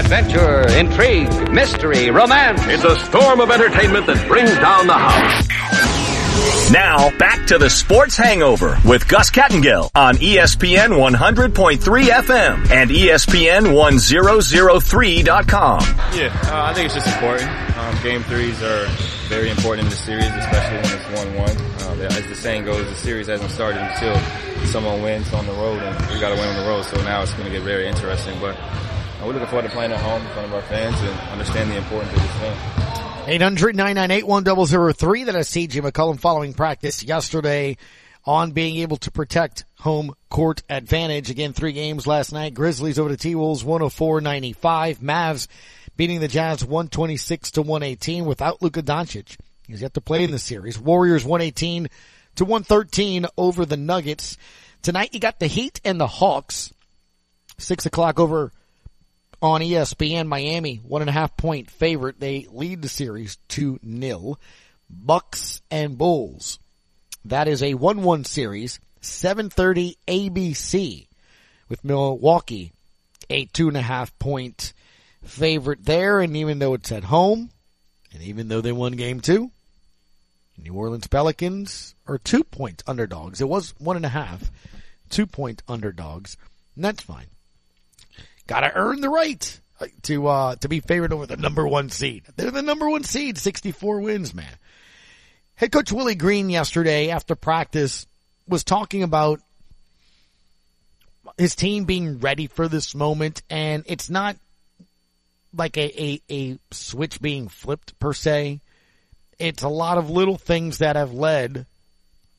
[0.00, 2.62] Adventure, intrigue, mystery, romance.
[2.64, 5.46] It's a storm of entertainment that brings down the house.
[6.72, 13.08] Now, back to the Sports Hangover with Gus Kattengell on ESPN 100.3 FM and E
[13.08, 15.80] ESPN 1003.com.
[16.14, 17.50] Yeah, uh, I think it's just important.
[17.76, 18.86] Um, game threes are
[19.28, 21.04] very important in the series, especially when it's
[21.52, 22.00] 1-1.
[22.00, 24.18] Uh, as the saying goes, the series hasn't started until
[24.66, 26.86] someone wins on the road, and we got to win on the road.
[26.86, 28.40] So now it's going to get very interesting.
[28.40, 28.56] But
[29.20, 31.70] uh, we're looking forward to playing at home in front of our fans and understand
[31.70, 32.56] the importance of this game.
[33.40, 35.26] 800-998-1003.
[35.26, 37.76] That is CJ McCollum following practice yesterday
[38.24, 41.30] on being able to protect home court advantage.
[41.30, 42.54] Again, three games last night.
[42.54, 44.98] Grizzlies over the T-Wolves 104-95.
[44.98, 45.48] Mavs
[45.96, 49.36] beating the Jazz 126 to 118 without Luka Doncic.
[49.66, 50.78] He's yet to play in the series.
[50.78, 51.88] Warriors 118
[52.36, 54.38] to 113 over the Nuggets.
[54.82, 56.72] Tonight you got the Heat and the Hawks.
[57.58, 58.50] Six o'clock over
[59.42, 60.26] on ESPN.
[60.26, 62.20] Miami, one and a half point favorite.
[62.20, 64.38] They lead the series to nil.
[64.88, 66.58] Bucks and Bulls.
[67.24, 68.80] That is a 1-1 series.
[69.00, 71.06] 730 ABC
[71.68, 72.72] with Milwaukee.
[73.30, 74.72] A two and a half point
[75.22, 76.20] favorite there.
[76.20, 77.50] And even though it's at home,
[78.12, 79.50] and even though they won game two,
[80.58, 83.40] New Orleans Pelicans are two point underdogs.
[83.40, 84.50] It was one and a half,
[85.08, 86.36] two point underdogs.
[86.74, 87.26] And that's fine.
[88.50, 89.60] Gotta earn the right
[90.02, 92.24] to, uh, to be favored over the number one seed.
[92.34, 94.52] They're the number one seed, 64 wins, man.
[95.54, 98.08] Head coach Willie Green yesterday after practice
[98.48, 99.40] was talking about
[101.38, 104.34] his team being ready for this moment and it's not
[105.54, 108.58] like a, a, a switch being flipped per se.
[109.38, 111.66] It's a lot of little things that have led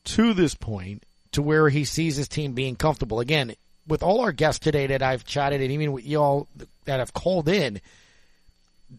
[0.04, 3.18] to this point to where he sees his team being comfortable.
[3.18, 3.54] Again,
[3.86, 6.48] with all our guests today that I've chatted and even with y'all
[6.84, 7.80] that have called in,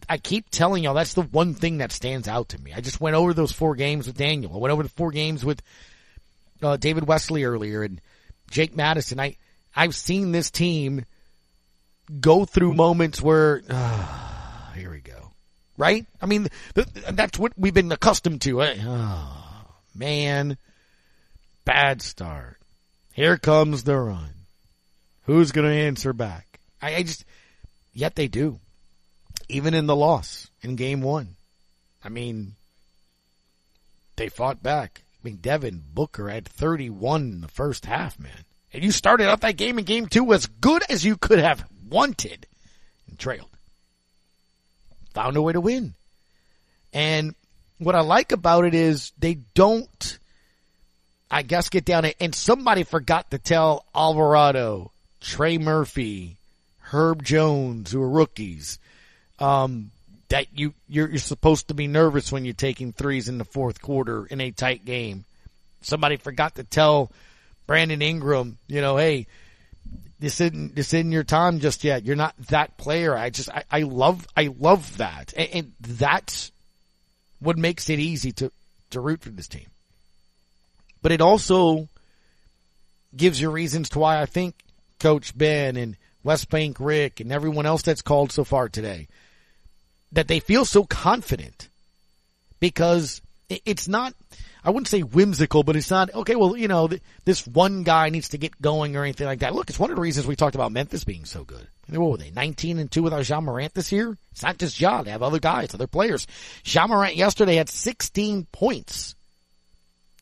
[0.08, 2.72] I keep telling y'all that's the one thing that stands out to me.
[2.72, 4.54] I just went over those four games with Daniel.
[4.54, 5.62] I went over the four games with
[6.62, 8.00] uh, David Wesley earlier and
[8.50, 9.20] Jake Madison.
[9.20, 9.36] I
[9.74, 11.04] I've seen this team
[12.20, 15.32] go through moments where uh, here we go,
[15.76, 16.06] right?
[16.20, 18.62] I mean, th- that's what we've been accustomed to.
[18.62, 20.56] Oh, man,
[21.64, 22.58] bad start.
[23.12, 24.33] Here comes the run.
[25.24, 26.60] Who's going to answer back?
[26.80, 27.24] I, I just,
[27.92, 28.58] yet they do.
[29.48, 31.36] Even in the loss in game one.
[32.02, 32.54] I mean,
[34.16, 35.02] they fought back.
[35.14, 38.44] I mean, Devin Booker had 31 in the first half, man.
[38.72, 41.64] And you started out that game in game two as good as you could have
[41.88, 42.46] wanted
[43.08, 43.48] and trailed.
[45.14, 45.94] Found a way to win.
[46.92, 47.34] And
[47.78, 50.18] what I like about it is they don't,
[51.30, 52.16] I guess, get down it.
[52.20, 54.90] And somebody forgot to tell Alvarado,
[55.24, 56.36] Trey Murphy,
[56.80, 58.78] Herb Jones, who are rookies,
[59.38, 59.90] um,
[60.28, 63.80] that you, you're, you're supposed to be nervous when you're taking threes in the fourth
[63.80, 65.24] quarter in a tight game.
[65.80, 67.10] Somebody forgot to tell
[67.66, 69.26] Brandon Ingram, you know, hey,
[70.20, 72.04] this isn't this isn't your time just yet.
[72.04, 73.16] You're not that player.
[73.16, 76.52] I just I, I love I love that, and, and that's
[77.40, 78.52] what makes it easy to
[78.90, 79.66] to root for this team.
[81.02, 81.88] But it also
[83.16, 84.54] gives you reasons to why I think
[84.98, 89.08] Coach Ben and West Bank Rick and everyone else that's called so far today
[90.12, 91.68] that they feel so confident
[92.60, 94.14] because it's not
[94.64, 98.08] I wouldn't say whimsical, but it's not, okay, well, you know, th- this one guy
[98.08, 99.54] needs to get going or anything like that.
[99.54, 101.68] Look, it's one of the reasons we talked about Memphis being so good.
[101.90, 104.16] What were they, 19 and 2 without Ja Morant this year?
[104.32, 106.26] It's not just Ja, they have other guys, other players.
[106.64, 109.14] Ja Morant yesterday had 16 points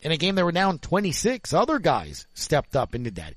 [0.01, 1.53] in a game they were down 26.
[1.55, 3.35] Other guys stepped up and did that.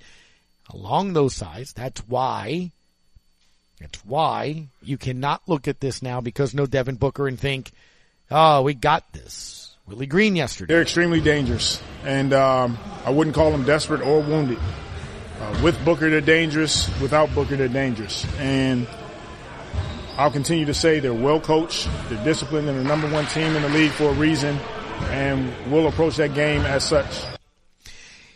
[0.73, 2.71] Along those sides, that's why,
[3.79, 7.71] that's why you cannot look at this now because no Devin Booker and think,
[8.31, 9.75] oh, we got this.
[9.87, 10.73] Willie Green yesterday.
[10.73, 14.57] They're extremely dangerous, and um, I wouldn't call them desperate or wounded.
[15.39, 16.87] Uh, with Booker, they're dangerous.
[16.99, 18.25] Without Booker, they're dangerous.
[18.39, 18.87] And
[20.17, 23.61] I'll continue to say they're well coached, they're disciplined, and the number one team in
[23.61, 24.57] the league for a reason.
[25.09, 27.34] And we'll approach that game as such.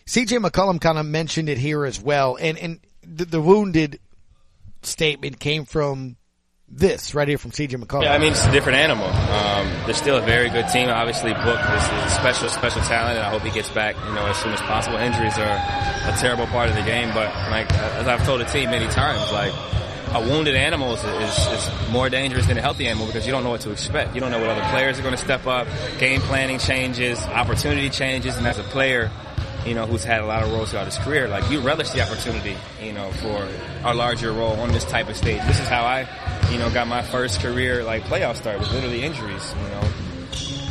[0.09, 3.99] CJ McCollum kind of mentioned it here as well, and and the, the wounded
[4.81, 6.17] statement came from
[6.67, 8.05] this right here from CJ McCollum.
[8.05, 9.05] Yeah, I mean, it's a different animal.
[9.05, 10.89] Um, they're still a very good team.
[10.89, 14.25] Obviously, Book is, is special, special talent, and I hope he gets back, you know,
[14.25, 14.97] as soon as possible.
[14.97, 18.71] Injuries are a terrible part of the game, but like, as I've told the team
[18.71, 19.53] many times, like,
[20.13, 23.43] a wounded animal is, is, is, more dangerous than a healthy animal because you don't
[23.43, 24.15] know what to expect.
[24.15, 25.67] You don't know what other players are going to step up.
[25.99, 29.11] Game planning changes, opportunity changes, and as a player,
[29.65, 32.01] you know, who's had a lot of roles throughout his career, like you relish the
[32.01, 33.47] opportunity, you know, for
[33.83, 35.41] a larger role on this type of stage.
[35.43, 36.07] This is how I,
[36.51, 39.89] you know, got my first career like playoff start with literally injuries, you know,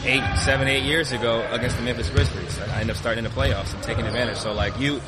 [0.05, 2.59] eight, seven, eight years ago against the Memphis Grizzlies.
[2.59, 4.39] I ended up starting in the playoffs and taking advantage.
[4.39, 5.01] So like you,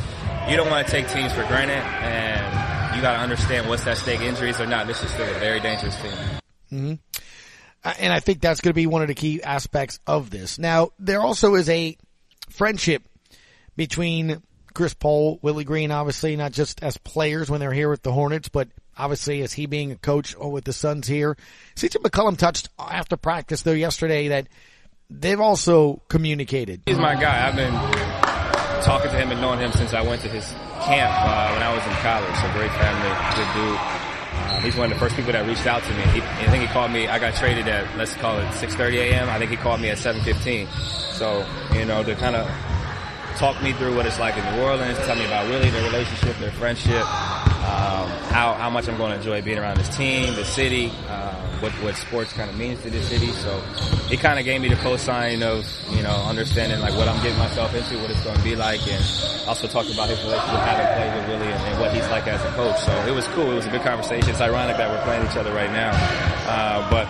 [0.49, 3.97] you don't want to take teams for granted and you got to understand what's at
[3.97, 4.87] stake, injuries or not.
[4.87, 6.13] This is still a very dangerous team.
[6.73, 6.95] Mm-hmm.
[7.83, 10.59] Uh, and I think that's going to be one of the key aspects of this.
[10.59, 11.97] Now, there also is a
[12.51, 13.03] friendship
[13.81, 14.43] between
[14.75, 18.51] Chris Paul, Willie Green, obviously, not just as players when they're here with the Hornets,
[18.51, 21.35] but obviously as he being a coach with the Suns here.
[21.77, 24.49] CJ McCollum touched after practice though yesterday that
[25.09, 26.83] they've also communicated.
[26.85, 27.49] He's my guy.
[27.49, 27.73] I've been
[28.85, 30.45] talking to him and knowing him since I went to his
[30.85, 32.35] camp uh, when I was in college.
[32.37, 33.79] So great family, good dude.
[33.81, 36.03] Uh, he's one of the first people that reached out to me.
[36.13, 37.09] He, I think he called me.
[37.09, 39.31] I got traded at let's call it 6:30 a.m.
[39.31, 40.69] I think he called me at 7:15.
[41.15, 42.47] So you know to kind of
[43.41, 46.37] talk me through what it's like in New Orleans, tell me about Willie, their relationship,
[46.37, 47.01] their friendship,
[47.65, 51.33] um, how how much I'm going to enjoy being around this team, the city, uh,
[51.61, 53.33] what what sports kind of means to this city.
[53.33, 53.49] So
[54.13, 57.39] it kind of gave me the cosign of you know understanding like what I'm getting
[57.39, 59.01] myself into, what it's going to be like, and
[59.49, 62.45] also talked about his relationship having played with Willie and, and, what he's like as
[62.45, 62.77] a coach.
[62.85, 63.51] So it was cool.
[63.53, 64.29] It was a good conversation.
[64.29, 65.97] It's ironic that we're playing each other right now,
[66.45, 67.09] uh, but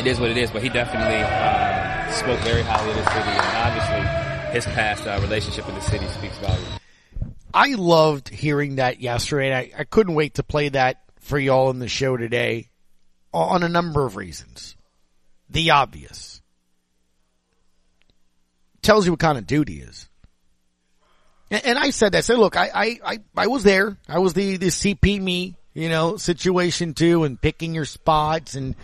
[0.00, 0.50] it is what it is.
[0.50, 5.18] But he definitely uh, spoke very highly of the city, and obviously his past uh,
[5.22, 6.80] relationship with the city speaks volumes.
[7.52, 9.54] I loved hearing that yesterday.
[9.54, 12.70] I, I couldn't wait to play that for y'all in the show today
[13.32, 14.76] on a number of reasons.
[15.48, 16.42] The obvious.
[18.82, 20.08] Tells you what kind of he is.
[21.50, 22.18] And, and I said that.
[22.18, 23.96] I said, look, I, I, I, I was there.
[24.08, 28.74] I was the, the CP me, you know, situation too and picking your spots and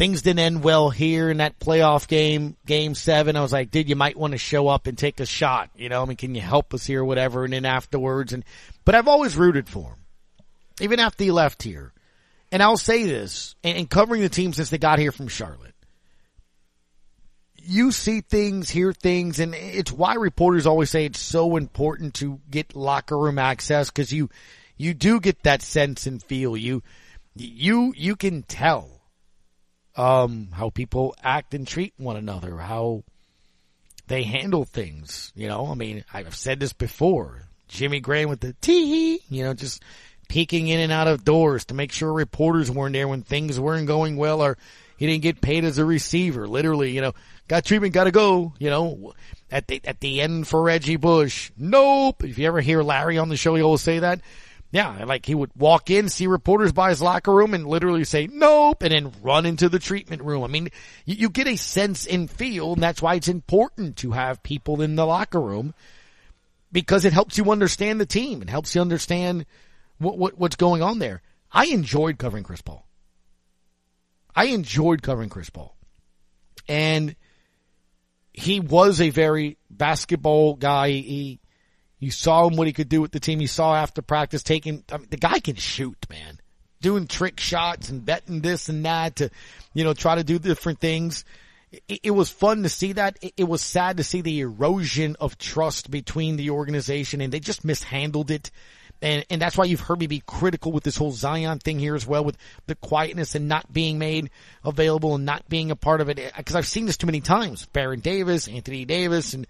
[0.00, 3.36] things didn't end well here in that playoff game, game seven.
[3.36, 5.68] I was like, dude, you might want to show up and take a shot.
[5.76, 7.44] You know, I mean, can you help us here, whatever?
[7.44, 8.42] And then afterwards, and,
[8.86, 9.98] but I've always rooted for him.
[10.80, 11.92] Even after he left here.
[12.50, 15.74] And I'll say this, and, covering the team since they got here from Charlotte.
[17.56, 22.40] You see things, hear things, and it's why reporters always say it's so important to
[22.50, 24.30] get locker room access because you,
[24.78, 26.56] you do get that sense and feel.
[26.56, 26.82] You,
[27.36, 28.99] you, you can tell
[30.00, 33.04] um, how people act and treat one another, how
[34.08, 35.30] they handle things.
[35.34, 37.42] You know, I mean, I've said this before.
[37.68, 39.82] Jimmy Graham with the tee, you know, just
[40.28, 43.86] peeking in and out of doors to make sure reporters weren't there when things weren't
[43.86, 44.56] going well or
[44.96, 46.48] he didn't get paid as a receiver.
[46.48, 47.12] Literally, you know,
[47.46, 49.12] got treatment, gotta go, you know,
[49.50, 51.50] at the, at the end for Reggie Bush.
[51.58, 52.24] Nope.
[52.24, 54.20] If you ever hear Larry on the show, he always say that.
[54.72, 58.28] Yeah, like he would walk in, see reporters by his locker room and literally say,
[58.30, 60.44] nope, and then run into the treatment room.
[60.44, 60.68] I mean,
[61.04, 64.80] you, you get a sense and feel, and that's why it's important to have people
[64.80, 65.74] in the locker room
[66.70, 68.42] because it helps you understand the team.
[68.42, 69.44] It helps you understand
[69.98, 71.22] what, what what's going on there.
[71.50, 72.86] I enjoyed covering Chris Paul.
[74.34, 75.76] I enjoyed covering Chris Paul.
[76.68, 77.16] And
[78.32, 80.90] he was a very basketball guy.
[80.90, 81.39] He
[82.00, 83.40] you saw him what he could do with the team.
[83.40, 86.40] You saw after practice taking I mean, the guy can shoot, man.
[86.80, 89.30] Doing trick shots and betting this and that to,
[89.74, 91.26] you know, try to do different things.
[91.70, 93.18] It, it was fun to see that.
[93.20, 97.38] It, it was sad to see the erosion of trust between the organization and they
[97.38, 98.50] just mishandled it.
[99.02, 101.94] And, and that's why you've heard me be critical with this whole Zion thing here
[101.94, 102.36] as well with
[102.66, 104.30] the quietness and not being made
[104.64, 106.32] available and not being a part of it.
[106.44, 107.66] Cause I've seen this too many times.
[107.66, 109.46] Baron Davis, Anthony Davis, and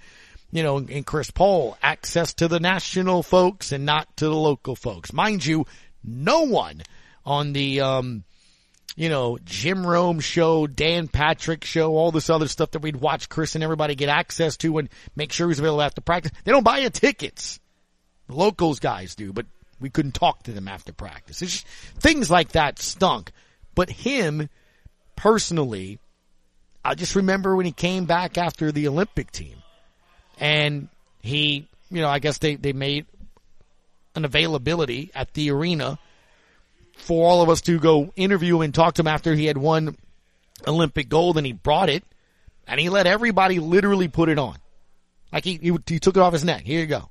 [0.53, 4.75] you know, and Chris Paul, access to the national folks and not to the local
[4.75, 5.13] folks.
[5.13, 5.67] Mind you,
[6.03, 6.83] no one
[7.25, 8.25] on the, um,
[8.97, 13.29] you know, Jim Rome show, Dan Patrick show, all this other stuff that we'd watch
[13.29, 16.33] Chris and everybody get access to and make sure he's available after practice.
[16.45, 17.61] They don't buy you tickets.
[18.27, 19.47] The locals guys do, but
[19.81, 21.39] we couldn't talk to them after practice.
[21.39, 23.31] Just, things like that stunk.
[23.75, 24.49] But him,
[25.15, 26.01] personally,
[26.85, 29.60] I just remember when he came back after the Olympic team
[30.41, 30.89] and
[31.21, 33.07] he, you know, I guess they, they made
[34.17, 35.99] an availability at the arena
[36.97, 39.97] for all of us to go interview and talk to him after he had won
[40.67, 42.03] Olympic gold and he brought it
[42.67, 44.57] and he let everybody literally put it on.
[45.33, 46.63] Like he, he, he took it off his neck.
[46.63, 47.09] Here you go.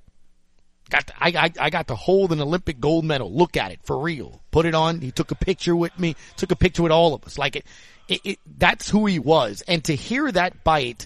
[0.90, 3.32] Got I, I I got to hold an Olympic gold medal.
[3.32, 4.42] Look at it for real.
[4.50, 5.02] Put it on.
[5.02, 6.16] He took a picture with me.
[6.36, 7.38] Took a picture with all of us.
[7.38, 7.66] Like it,
[8.08, 9.62] it, it that's who he was.
[9.68, 11.06] And to hear that bite,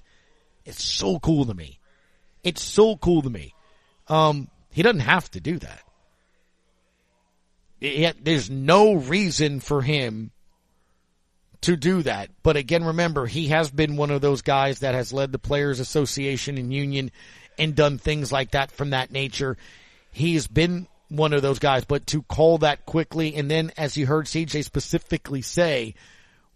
[0.64, 1.80] it's so cool to me.
[2.44, 3.54] It's so cool to me.
[4.08, 5.82] Um, he doesn't have to do that.
[7.80, 10.32] It, there's no reason for him
[11.62, 12.30] to do that.
[12.44, 15.80] But again, remember, he has been one of those guys that has led the Players
[15.80, 17.12] Association and Union
[17.58, 19.58] and done things like that from that nature.
[20.12, 24.06] He's been one of those guys, but to call that quickly and then as you
[24.06, 25.96] heard CJ specifically say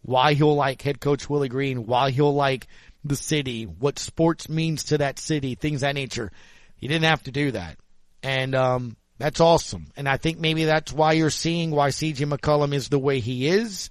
[0.01, 2.67] why he'll like head coach Willie Green, why he'll like
[3.03, 6.31] the city, what sports means to that city, things that nature.
[6.75, 7.77] He didn't have to do that.
[8.23, 9.87] And um that's awesome.
[9.95, 13.47] And I think maybe that's why you're seeing why CJ McCollum is the way he
[13.47, 13.89] is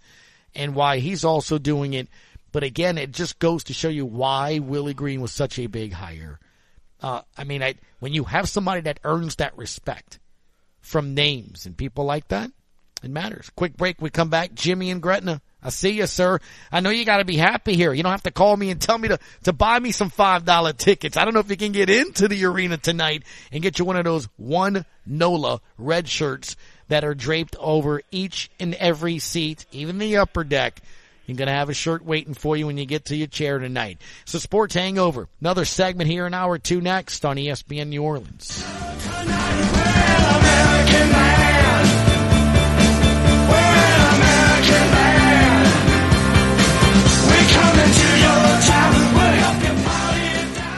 [0.54, 2.08] and why he's also doing it.
[2.52, 5.92] But again, it just goes to show you why Willie Green was such a big
[5.92, 6.38] hire.
[7.00, 10.18] Uh, I mean, I, when you have somebody that earns that respect
[10.80, 12.50] from names and people like that,
[13.02, 13.50] it matters.
[13.56, 14.00] Quick break.
[14.00, 14.54] We come back.
[14.54, 15.42] Jimmy and Gretna.
[15.62, 16.38] I see you, sir.
[16.70, 17.92] I know you got to be happy here.
[17.92, 20.76] You don't have to call me and tell me to, to buy me some $5
[20.76, 21.16] tickets.
[21.16, 23.96] I don't know if you can get into the arena tonight and get you one
[23.96, 26.56] of those one NOLA red shirts
[26.88, 30.80] that are draped over each and every seat, even the upper deck.
[31.26, 33.58] You're going to have a shirt waiting for you when you get to your chair
[33.58, 34.00] tonight.
[34.24, 35.28] So Sports Hangover.
[35.40, 38.64] Another segment here in hour two next on ESPN New Orleans.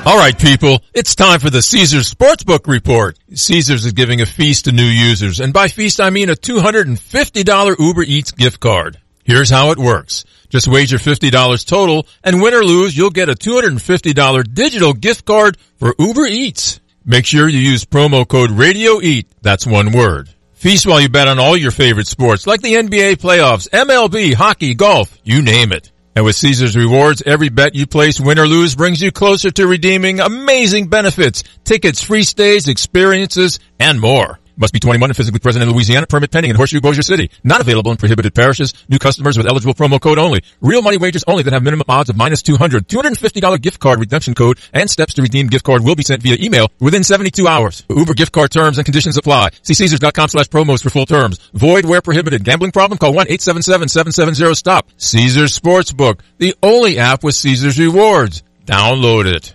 [0.07, 3.19] All right, people, it's time for the Caesars Sportsbook Report.
[3.35, 7.79] Caesars is giving a feast to new users, and by feast I mean a $250
[7.79, 8.99] Uber Eats gift card.
[9.25, 10.25] Here's how it works.
[10.49, 15.59] Just wager $50 total, and win or lose, you'll get a $250 digital gift card
[15.77, 16.81] for Uber Eats.
[17.05, 20.31] Make sure you use promo code RADIOEAT, that's one word.
[20.55, 24.75] Feast while you bet on all your favorite sports, like the NBA playoffs, MLB, hockey,
[24.75, 25.93] golf, you name it.
[26.19, 29.69] And with Caesars Rewards, every bet you place, win or lose, brings you closer to
[29.69, 34.41] redeeming amazing benefits, tickets, free stays, experiences, and more.
[34.59, 36.09] Must be 21 and physically present in Louisiana.
[36.09, 37.31] Permit pending in Horseshoe Bossier City.
[37.45, 38.75] Not available in prohibited parishes.
[38.89, 40.43] New customers with eligible promo code only.
[40.61, 42.89] Real money wagers only that have minimum odds of minus 200.
[42.89, 46.37] $250 gift card redemption code and steps to redeem gift card will be sent via
[46.41, 47.85] email within 72 hours.
[47.89, 49.51] Uber gift card terms and conditions apply.
[49.63, 51.39] See Caesars.com slash promos for full terms.
[51.55, 52.43] Void where prohibited.
[52.43, 52.99] Gambling problem?
[52.99, 54.89] Call 1-877-770-STOP.
[54.97, 56.21] Caesars Sportsbook.
[56.39, 58.43] The only app with Caesars rewards.
[58.67, 59.55] Download it.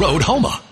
[0.00, 0.71] Road, Houma.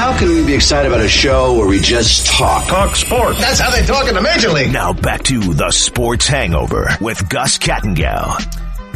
[0.00, 2.66] How can we be excited about a show where we just talk?
[2.68, 3.38] Talk sports.
[3.38, 4.72] That's how they talk in the Major League.
[4.72, 8.34] Now back to the Sports Hangover with Gus Kattengell.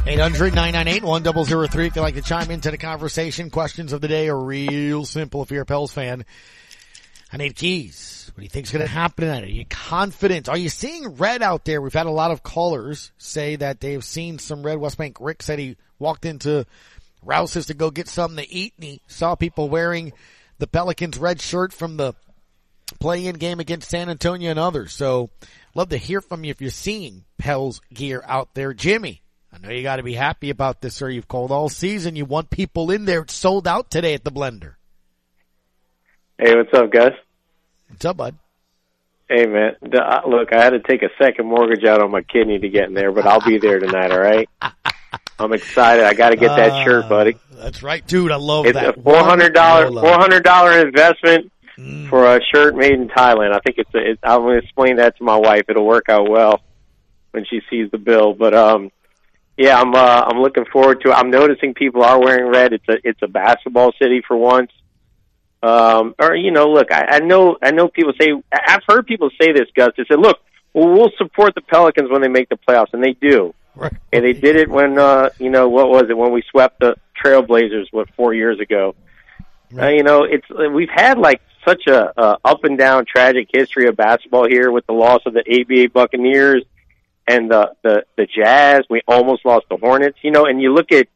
[0.06, 3.50] 800-998-1003 if you'd like to chime into the conversation.
[3.50, 6.24] Questions of the day are real simple if you're a Pels fan.
[7.30, 8.30] I need keys.
[8.32, 9.44] What do you think's going to happen tonight?
[9.44, 10.48] Are you confident?
[10.48, 11.82] Are you seeing red out there?
[11.82, 14.78] We've had a lot of callers say that they've seen some red.
[14.78, 16.64] West Bank Rick said he walked into
[17.22, 20.14] Rouse's to go get something to eat and he saw people wearing
[20.58, 22.14] the Pelicans red shirt from the
[23.00, 24.92] play-in game against San Antonio and others.
[24.92, 25.30] So
[25.74, 28.72] love to hear from you if you're seeing Pels gear out there.
[28.72, 31.08] Jimmy, I know you got to be happy about this, sir.
[31.08, 32.16] You've called all season.
[32.16, 33.20] You want people in there.
[33.22, 34.74] It's sold out today at the Blender.
[36.38, 37.12] Hey, what's up, guys?
[37.88, 38.34] What's up, bud?
[39.28, 39.76] Hey, man.
[39.82, 42.88] Uh, look, I had to take a second mortgage out on my kidney to get
[42.88, 44.48] in there, but I'll be there tonight, all right?
[45.38, 46.04] I'm excited.
[46.04, 47.36] I got to get that Uh, shirt, buddy.
[47.56, 48.30] That's right, dude.
[48.30, 48.98] I love It's that.
[48.98, 52.08] a four hundred dollar four hundred dollar investment Mm.
[52.08, 53.52] for a shirt made in Thailand.
[53.52, 55.62] I think it's, a, it, I'm going to explain that to my wife.
[55.68, 56.60] It'll work out well
[57.32, 58.32] when she sees the bill.
[58.32, 58.92] But um,
[59.56, 61.10] yeah, I'm uh, I'm looking forward to.
[61.10, 61.14] it.
[61.14, 62.72] I'm noticing people are wearing red.
[62.74, 64.70] It's a it's a basketball city for once.
[65.64, 69.30] Um, or you know, look, I, I know I know people say I've heard people
[69.40, 69.90] say this, Gus.
[69.96, 70.38] They say, look,
[70.74, 73.52] well, we'll support the Pelicans when they make the playoffs, and they do.
[73.80, 73.92] Right.
[74.12, 76.94] And they did it when uh, you know what was it when we swept the
[77.22, 78.94] Trailblazers what four years ago.
[79.76, 83.88] Uh, you know, it's we've had like such a, a up and down tragic history
[83.88, 86.62] of basketball here with the loss of the ABA Buccaneers
[87.26, 88.82] and the the the Jazz.
[88.88, 90.18] We almost lost the Hornets.
[90.22, 91.08] You know, and you look at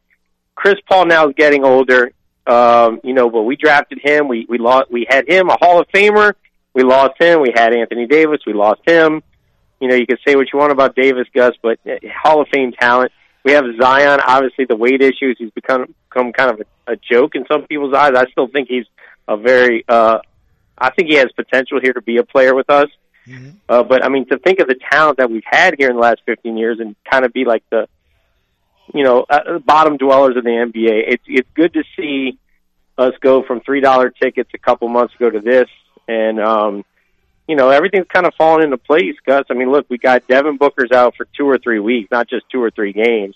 [0.55, 2.11] Chris Paul now is getting older.
[2.45, 4.27] Um, you know, but we drafted him.
[4.27, 4.91] We we lost.
[4.91, 6.33] We had him a Hall of Famer.
[6.73, 7.41] We lost him.
[7.41, 8.41] We had Anthony Davis.
[8.45, 9.23] We lost him.
[9.79, 12.47] You know, you can say what you want about Davis, Gus, but uh, Hall of
[12.49, 13.11] Fame talent.
[13.43, 14.19] We have Zion.
[14.25, 15.37] Obviously, the weight issues.
[15.37, 18.13] He's become become kind of a, a joke in some people's eyes.
[18.15, 18.85] I still think he's
[19.27, 19.85] a very.
[19.87, 20.19] uh
[20.77, 22.87] I think he has potential here to be a player with us.
[23.67, 26.01] Uh, but I mean, to think of the talent that we've had here in the
[26.01, 27.87] last 15 years and kind of be like the,
[28.93, 31.03] you know, uh, bottom dwellers of the NBA.
[31.07, 32.39] It's it's good to see
[32.97, 35.67] us go from three dollar tickets a couple months ago to this,
[36.07, 36.85] and um,
[37.49, 39.43] you know, everything's kind of fallen into place, Gus.
[39.49, 42.47] I mean, look, we got Devin Booker's out for two or three weeks, not just
[42.51, 43.35] two or three games.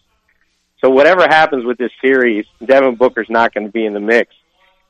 [0.84, 4.32] So whatever happens with this series, Devin Booker's not going to be in the mix.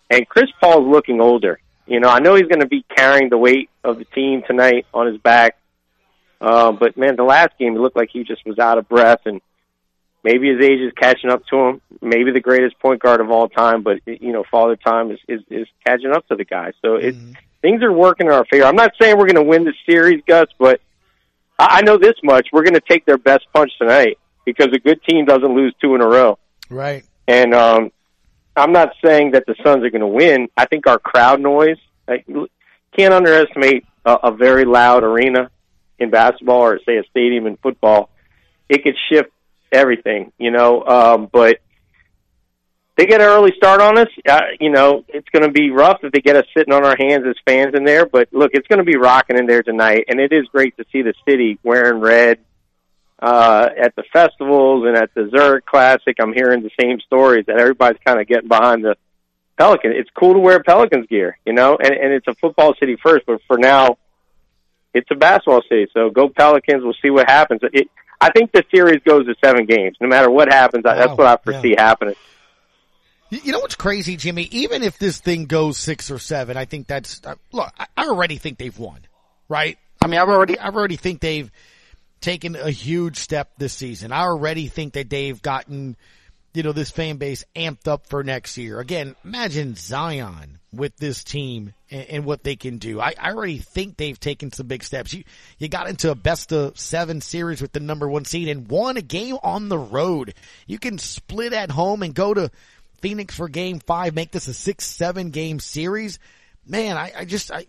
[0.10, 1.60] And Chris Paul's looking older.
[1.88, 4.88] You know, I know he's going to be carrying the weight of the team tonight
[4.94, 5.58] on his back.
[6.42, 9.22] Uh, but man, the last game, it looked like he just was out of breath
[9.26, 9.40] and
[10.22, 11.82] maybe his age is catching up to him.
[12.02, 15.42] Maybe the greatest point guard of all time, but you know, father time is, is,
[15.50, 16.74] is catching up to the guy.
[16.82, 17.16] So it,
[17.64, 18.66] things are working in our favor.
[18.66, 20.80] I'm not saying we're going to win the series, Gus, but
[21.58, 22.50] I I know this much.
[22.54, 25.96] We're going to take their best punch tonight because a good team doesn't lose two
[25.96, 26.38] in a row.
[26.70, 27.06] Right.
[27.28, 27.92] And um,
[28.56, 30.50] I'm not saying that the Suns are going to win.
[30.58, 32.28] I think our crowd noise, like,
[32.98, 35.50] can't underestimate a, a very loud arena
[36.00, 38.10] in basketball or say a stadium in football.
[38.68, 39.30] It could shift
[39.72, 40.84] everything, you know.
[40.84, 41.60] Um, but
[42.96, 44.08] they get an early start on us.
[44.28, 46.96] Uh, you know, it's going to be rough if they get us sitting on our
[46.96, 48.06] hands as fans in there.
[48.06, 50.86] But look, it's going to be rocking in there tonight, and it is great to
[50.92, 52.40] see the city wearing red
[53.20, 56.16] uh, at the festivals and at the Zurich Classic.
[56.20, 58.96] I'm hearing the same stories that everybody's kind of getting behind the
[59.58, 59.92] Pelican.
[59.92, 63.26] It's cool to wear Pelicans gear, you know, and, and it's a football city first,
[63.26, 63.98] but for now,
[64.94, 65.88] it's a basketball city.
[65.94, 66.84] So go Pelicans.
[66.84, 67.62] We'll see what happens.
[67.64, 67.90] It,
[68.22, 69.98] I think the series goes to seven games.
[70.00, 72.16] No matter what happens, I that's what I foresee happening.
[73.34, 74.44] You know what's crazy, Jimmy?
[74.52, 77.72] Even if this thing goes six or seven, I think that's uh, look.
[77.78, 79.00] I- already think they've won,
[79.50, 79.78] right?
[80.02, 81.50] I mean, I've already, I already think they've
[82.22, 84.12] taken a huge step this season.
[84.12, 85.96] I already think that they've gotten,
[86.54, 88.80] you know, this fan base amped up for next year.
[88.80, 93.00] Again, imagine Zion with this team and, and what they can do.
[93.00, 95.14] I, I already think they've taken some big steps.
[95.14, 95.24] You,
[95.58, 98.98] you got into a best of seven series with the number one seed and won
[98.98, 100.34] a game on the road.
[100.68, 102.52] You can split at home and go to
[103.04, 106.20] Phoenix for game five, make this a six, seven game series.
[106.66, 107.66] Man, I, I just, I,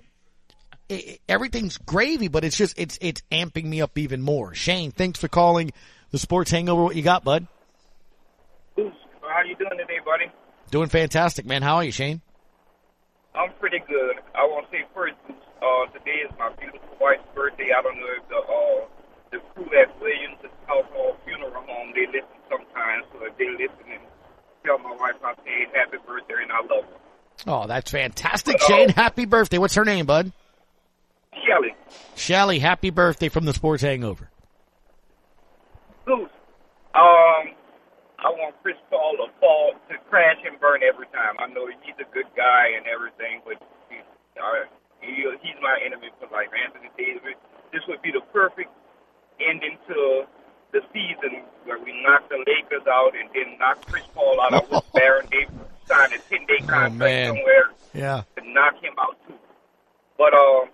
[0.88, 4.54] it, everything's gravy, but it's just, it's, it's amping me up even more.
[4.54, 5.72] Shane, thanks for calling
[6.12, 6.84] the sports hangover.
[6.84, 7.48] What you got, bud?
[8.76, 10.30] How you doing today, buddy?
[10.70, 11.62] Doing fantastic, man.
[11.62, 12.22] How are you, Shane?
[13.34, 14.14] I'm pretty good.
[14.36, 17.74] I want to say first, uh, today is my beautiful wife's birthday.
[17.76, 18.86] I don't know if the uh,
[19.32, 20.38] the crew at Williams
[20.70, 23.93] Household Funeral Home they listen sometimes, so if they listen
[24.64, 27.00] tell my wife I say happy birthday and I love her.
[27.46, 28.88] Oh, that's fantastic, Shane.
[28.90, 29.58] Happy birthday.
[29.58, 30.32] What's her name, bud?
[31.44, 31.74] Shelly,
[32.14, 34.30] Shelly, happy birthday from the sports hangover.
[36.06, 36.30] Goose,
[36.94, 37.52] um,
[38.22, 41.36] I want Chris Paul to fall to crash and burn every time.
[41.38, 43.60] I know he's a good guy and everything, but
[43.90, 43.98] he,
[44.38, 44.64] uh,
[45.00, 46.48] he, he's my enemy for life.
[46.54, 47.36] Anthony Davis.
[47.72, 48.70] This would be the perfect
[49.42, 50.24] ending to
[50.74, 54.52] the season where we knock the Lakers out and then knock Chris Paul out.
[54.52, 55.54] I wish Baron Davis
[55.86, 57.26] signed a ten day contract man.
[57.34, 58.22] somewhere Yeah.
[58.36, 59.38] to knock him out too.
[60.18, 60.68] But um,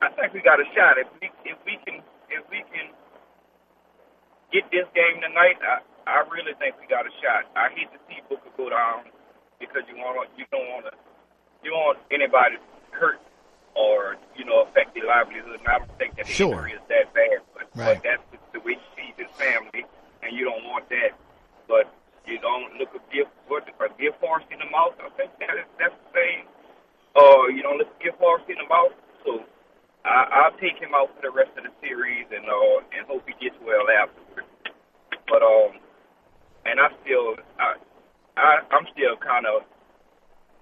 [0.00, 1.98] I think we got a shot if we if we can
[2.30, 2.88] if we can
[4.52, 5.58] get this game tonight.
[5.62, 7.46] I, I really think we got a shot.
[7.54, 9.10] I hate to see Booker go down
[9.60, 10.92] because you want you don't want to
[11.62, 12.56] you don't want anybody
[12.90, 13.20] hurt
[13.74, 15.58] or you know affect their livelihood.
[15.58, 16.54] And I don't think that the Sure.
[16.54, 17.96] injury is that bad, but, Right.
[17.96, 19.86] but that's the, the way he sees his family,
[20.22, 21.14] and you don't want that.
[21.70, 21.88] But
[22.26, 24.98] you don't look a gift what a gift horse in the mouth.
[25.00, 26.44] I think that is that's the same.
[27.14, 28.92] Uh, you don't look a gift horse in the mouth.
[29.24, 29.40] So
[30.04, 33.26] I, I'll take him out for the rest of the series and uh and hope
[33.26, 34.46] he gets well afterwards.
[35.26, 35.82] But um,
[36.64, 37.74] and I still I,
[38.38, 39.66] I I'm still kind of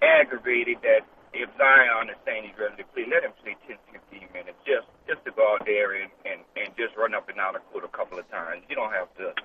[0.01, 1.05] aggravated that
[1.37, 4.89] if Zion is saying he's ready to play, let him play 10, 15 minutes just
[5.05, 7.85] just to go out there and and and just run up and down the court
[7.85, 8.65] a couple of times.
[8.67, 9.37] You don't have to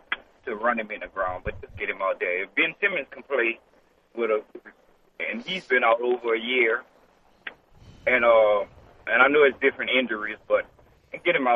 [0.48, 2.48] to run him in the ground, but just get him out there.
[2.48, 3.60] If Ben Simmons can play
[4.16, 4.40] with a
[5.20, 6.82] and he's been out over a year,
[8.06, 8.64] and uh,
[9.06, 10.38] and I know it's different injuries,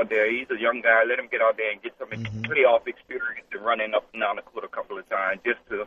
[0.01, 0.31] out there.
[0.33, 1.05] He's a young guy.
[1.07, 2.43] Let him get out there and get some Mm-hmm.
[2.51, 5.87] playoff experience and running up and down the court a couple of times just to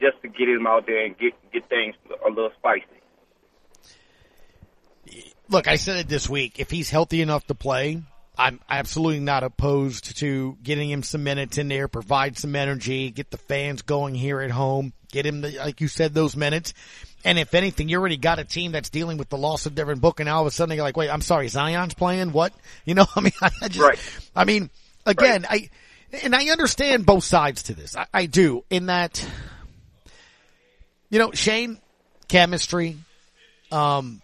[0.00, 1.94] just to get him out there and get get things
[2.24, 2.84] a little spicy.
[5.48, 6.58] Look, I said it this week.
[6.58, 8.02] If he's healthy enough to play,
[8.36, 13.30] I'm absolutely not opposed to getting him some minutes in there, provide some energy, get
[13.30, 16.74] the fans going here at home, get him, the, like you said, those minutes.
[17.24, 20.00] And if anything, you already got a team that's dealing with the loss of Devin
[20.00, 20.22] Booker.
[20.22, 22.32] and all of a sudden you're like, wait, I'm sorry, Zion's playing?
[22.32, 22.52] What?
[22.84, 23.98] You know, I mean, I just, right.
[24.36, 24.68] I mean,
[25.06, 25.70] again, I,
[26.22, 27.96] and I understand both sides to this.
[27.96, 29.26] I, I do in that,
[31.08, 31.78] you know, Shane,
[32.28, 32.98] chemistry,
[33.72, 34.20] um,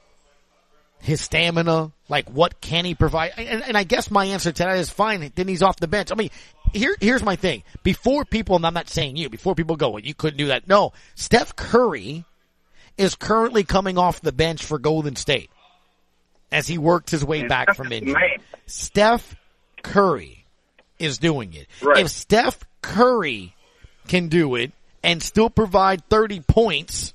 [1.00, 3.32] his stamina, like what can he provide?
[3.36, 5.32] And, and I guess my answer to that is fine.
[5.34, 6.12] Then he's off the bench.
[6.12, 6.30] I mean,
[6.72, 7.62] here, here's my thing.
[7.82, 10.68] Before people, and I'm not saying you, before people go, well, you couldn't do that.
[10.68, 12.24] No, Steph Curry
[12.96, 15.50] is currently coming off the bench for Golden State
[16.52, 18.38] as he worked his way back from injury.
[18.66, 19.36] Steph
[19.82, 20.44] Curry
[20.98, 21.66] is doing it.
[21.82, 22.04] Right.
[22.04, 23.54] If Steph Curry
[24.08, 24.72] can do it
[25.02, 27.14] and still provide 30 points,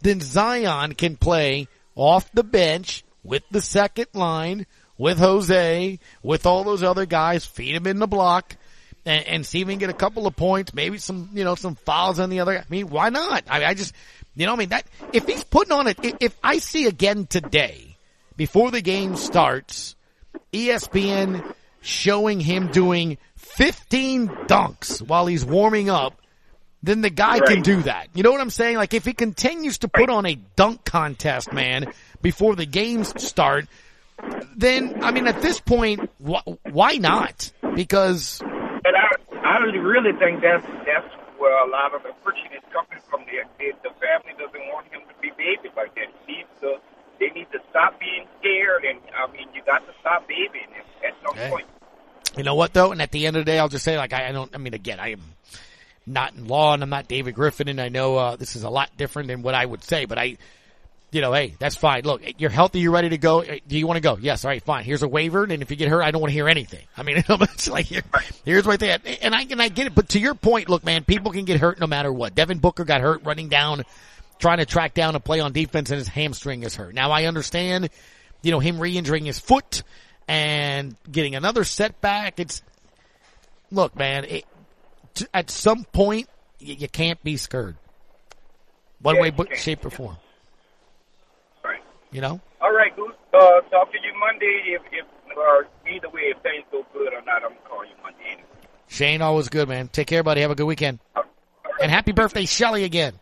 [0.00, 4.66] then Zion can play off the bench with the second line,
[4.98, 8.56] with Jose, with all those other guys, feed him in the block,
[9.04, 11.54] and, and see if we can get a couple of points, maybe some, you know,
[11.54, 12.58] some fouls on the other.
[12.58, 13.44] I mean, why not?
[13.48, 13.94] I, mean, I just,
[14.36, 17.96] you know, I mean that if he's putting on it, if, I see again today
[18.36, 19.96] before the game starts,
[20.52, 26.19] ESPN showing him doing 15 dunks while he's warming up,
[26.82, 28.08] then the guy can do that.
[28.14, 28.76] You know what I'm saying?
[28.76, 33.66] Like if he continues to put on a dunk contest, man, before the games start,
[34.56, 37.52] then I mean at this point, wh- why not?
[37.74, 41.06] Because And I, I really think that's that's
[41.38, 43.20] where a lot of the friction is coming from.
[43.24, 46.08] The, the, the family doesn't want him to be babied like that.
[46.26, 46.76] He needs to,
[47.18, 50.84] they need to stop being scared, and I mean, you got to stop babying him
[51.06, 51.48] at some Okay.
[51.50, 51.66] point.
[52.36, 52.92] You know what though?
[52.92, 54.54] And at the end of the day, I'll just say like I, I don't.
[54.54, 55.20] I mean, again, I am
[56.12, 58.70] not in law, and I'm not David Griffin, and I know uh, this is a
[58.70, 60.04] lot different than what I would say.
[60.04, 60.36] But I,
[61.10, 62.04] you know, hey, that's fine.
[62.04, 63.42] Look, you're healthy, you're ready to go.
[63.42, 64.16] Uh, Do you want to go?
[64.20, 64.44] Yes.
[64.44, 64.84] All right, fine.
[64.84, 66.84] Here's a waiver, and if you get hurt, I don't want to hear anything.
[66.96, 68.02] I mean, it's like here,
[68.44, 69.02] here's what they had.
[69.22, 69.94] and I and I get it.
[69.94, 72.34] But to your point, look, man, people can get hurt no matter what.
[72.34, 73.84] Devin Booker got hurt running down,
[74.38, 76.94] trying to track down a play on defense, and his hamstring is hurt.
[76.94, 77.90] Now I understand,
[78.42, 79.82] you know, him re-injuring his foot
[80.28, 82.38] and getting another setback.
[82.38, 82.62] It's
[83.72, 84.24] look, man.
[84.24, 84.44] It,
[85.32, 87.76] at some point, you, you can't be scared.
[89.02, 90.16] One Yeah, way, but shape, or form.
[91.64, 91.80] Right.
[92.10, 92.40] You know.
[92.60, 93.14] All right, Goose.
[93.32, 94.76] Uh, talk to you Monday.
[94.76, 95.06] If, if
[95.36, 98.24] or either way, if things go good or not, I'm gonna call you Monday.
[98.32, 98.44] Anyway.
[98.88, 99.88] Shane, always good, man.
[99.88, 100.42] Take care, buddy.
[100.42, 100.98] Have a good weekend.
[101.80, 103.14] And happy birthday, Shelly, again.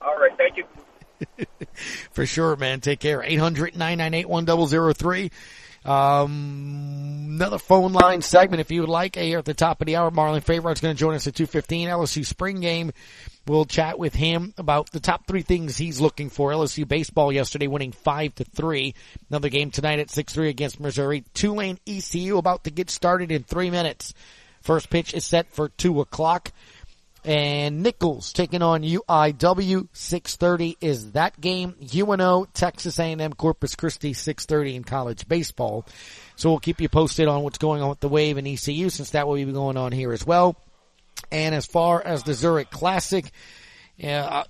[0.00, 0.64] All right, thank you.
[2.12, 2.80] For sure, man.
[2.80, 3.20] Take care.
[3.22, 5.30] 800-998-1003.
[5.86, 9.16] Um, another phone line segment if you would like.
[9.16, 11.86] Here at the top of the hour, Marlon Favorite's going to join us at 2.15.
[11.86, 12.92] LSU spring game.
[13.46, 16.50] We'll chat with him about the top three things he's looking for.
[16.50, 18.94] LSU baseball yesterday winning 5 to 3.
[19.30, 21.24] Another game tonight at 6-3 against Missouri.
[21.32, 24.14] Tulane ECU about to get started in three minutes.
[24.62, 26.50] First pitch is set for 2 o'clock.
[27.26, 29.88] And Nicholls taking on UIW.
[29.92, 31.74] 6:30 is that game.
[31.92, 35.84] UNO, Texas A&M, Corpus Christi, 6:30 in college baseball.
[36.36, 39.10] So we'll keep you posted on what's going on with the Wave and ECU, since
[39.10, 40.54] that will be going on here as well.
[41.32, 43.32] And as far as the Zurich Classic,
[44.04, 44.44] uh,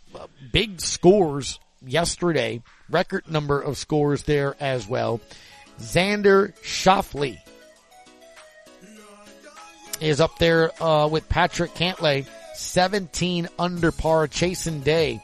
[0.52, 2.62] big scores yesterday.
[2.90, 5.20] Record number of scores there as well.
[5.80, 7.38] Xander Schauffele
[10.00, 12.26] is up there uh, with Patrick Cantlay,
[12.58, 14.26] 17 under par.
[14.26, 15.20] Jason Day,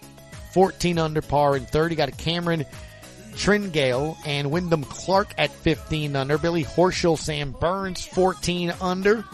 [0.53, 1.95] 14 under par and 30.
[1.95, 2.65] Got a Cameron
[3.35, 6.39] Tringale and Wyndham Clark at 15 under.
[6.39, 9.25] Billy Horschel, Sam Burns, 14 under.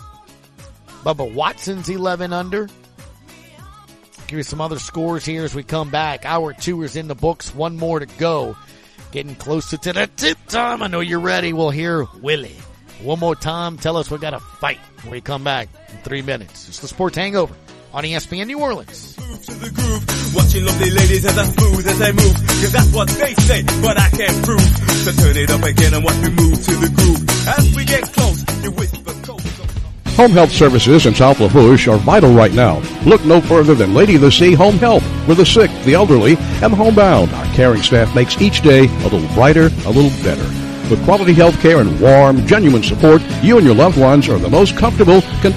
[1.02, 2.68] Bubba Watson's 11 under.
[4.26, 6.26] Give you some other scores here as we come back.
[6.26, 7.54] Hour two is in the books.
[7.54, 8.56] One more to go.
[9.10, 10.82] Getting closer to the tip time.
[10.82, 11.54] I know you're ready.
[11.54, 12.56] We'll hear Willie.
[13.02, 13.78] One more time.
[13.78, 16.68] Tell us we got to fight when we come back in three minutes.
[16.68, 17.54] It's the Sports Hangover
[17.98, 19.16] on ESPN New Orleans.
[20.32, 22.34] Watching lovely ladies as I smooth as they move.
[22.62, 24.60] Cause that's what they say, but I can't prove.
[25.02, 27.48] So turn it up again and watch me move to the groove.
[27.48, 29.42] As we get close, you whisper cold.
[30.14, 32.78] Home health services in South Lafourche are vital right now.
[33.04, 36.36] Look no further than Lady of the Sea Home Help, For the sick, the elderly,
[36.62, 40.46] and the homebound, our caring staff makes each day a little brighter, a little better.
[40.88, 44.48] With quality health care and warm, genuine support, you and your loved ones are the
[44.48, 45.56] most comfortable, content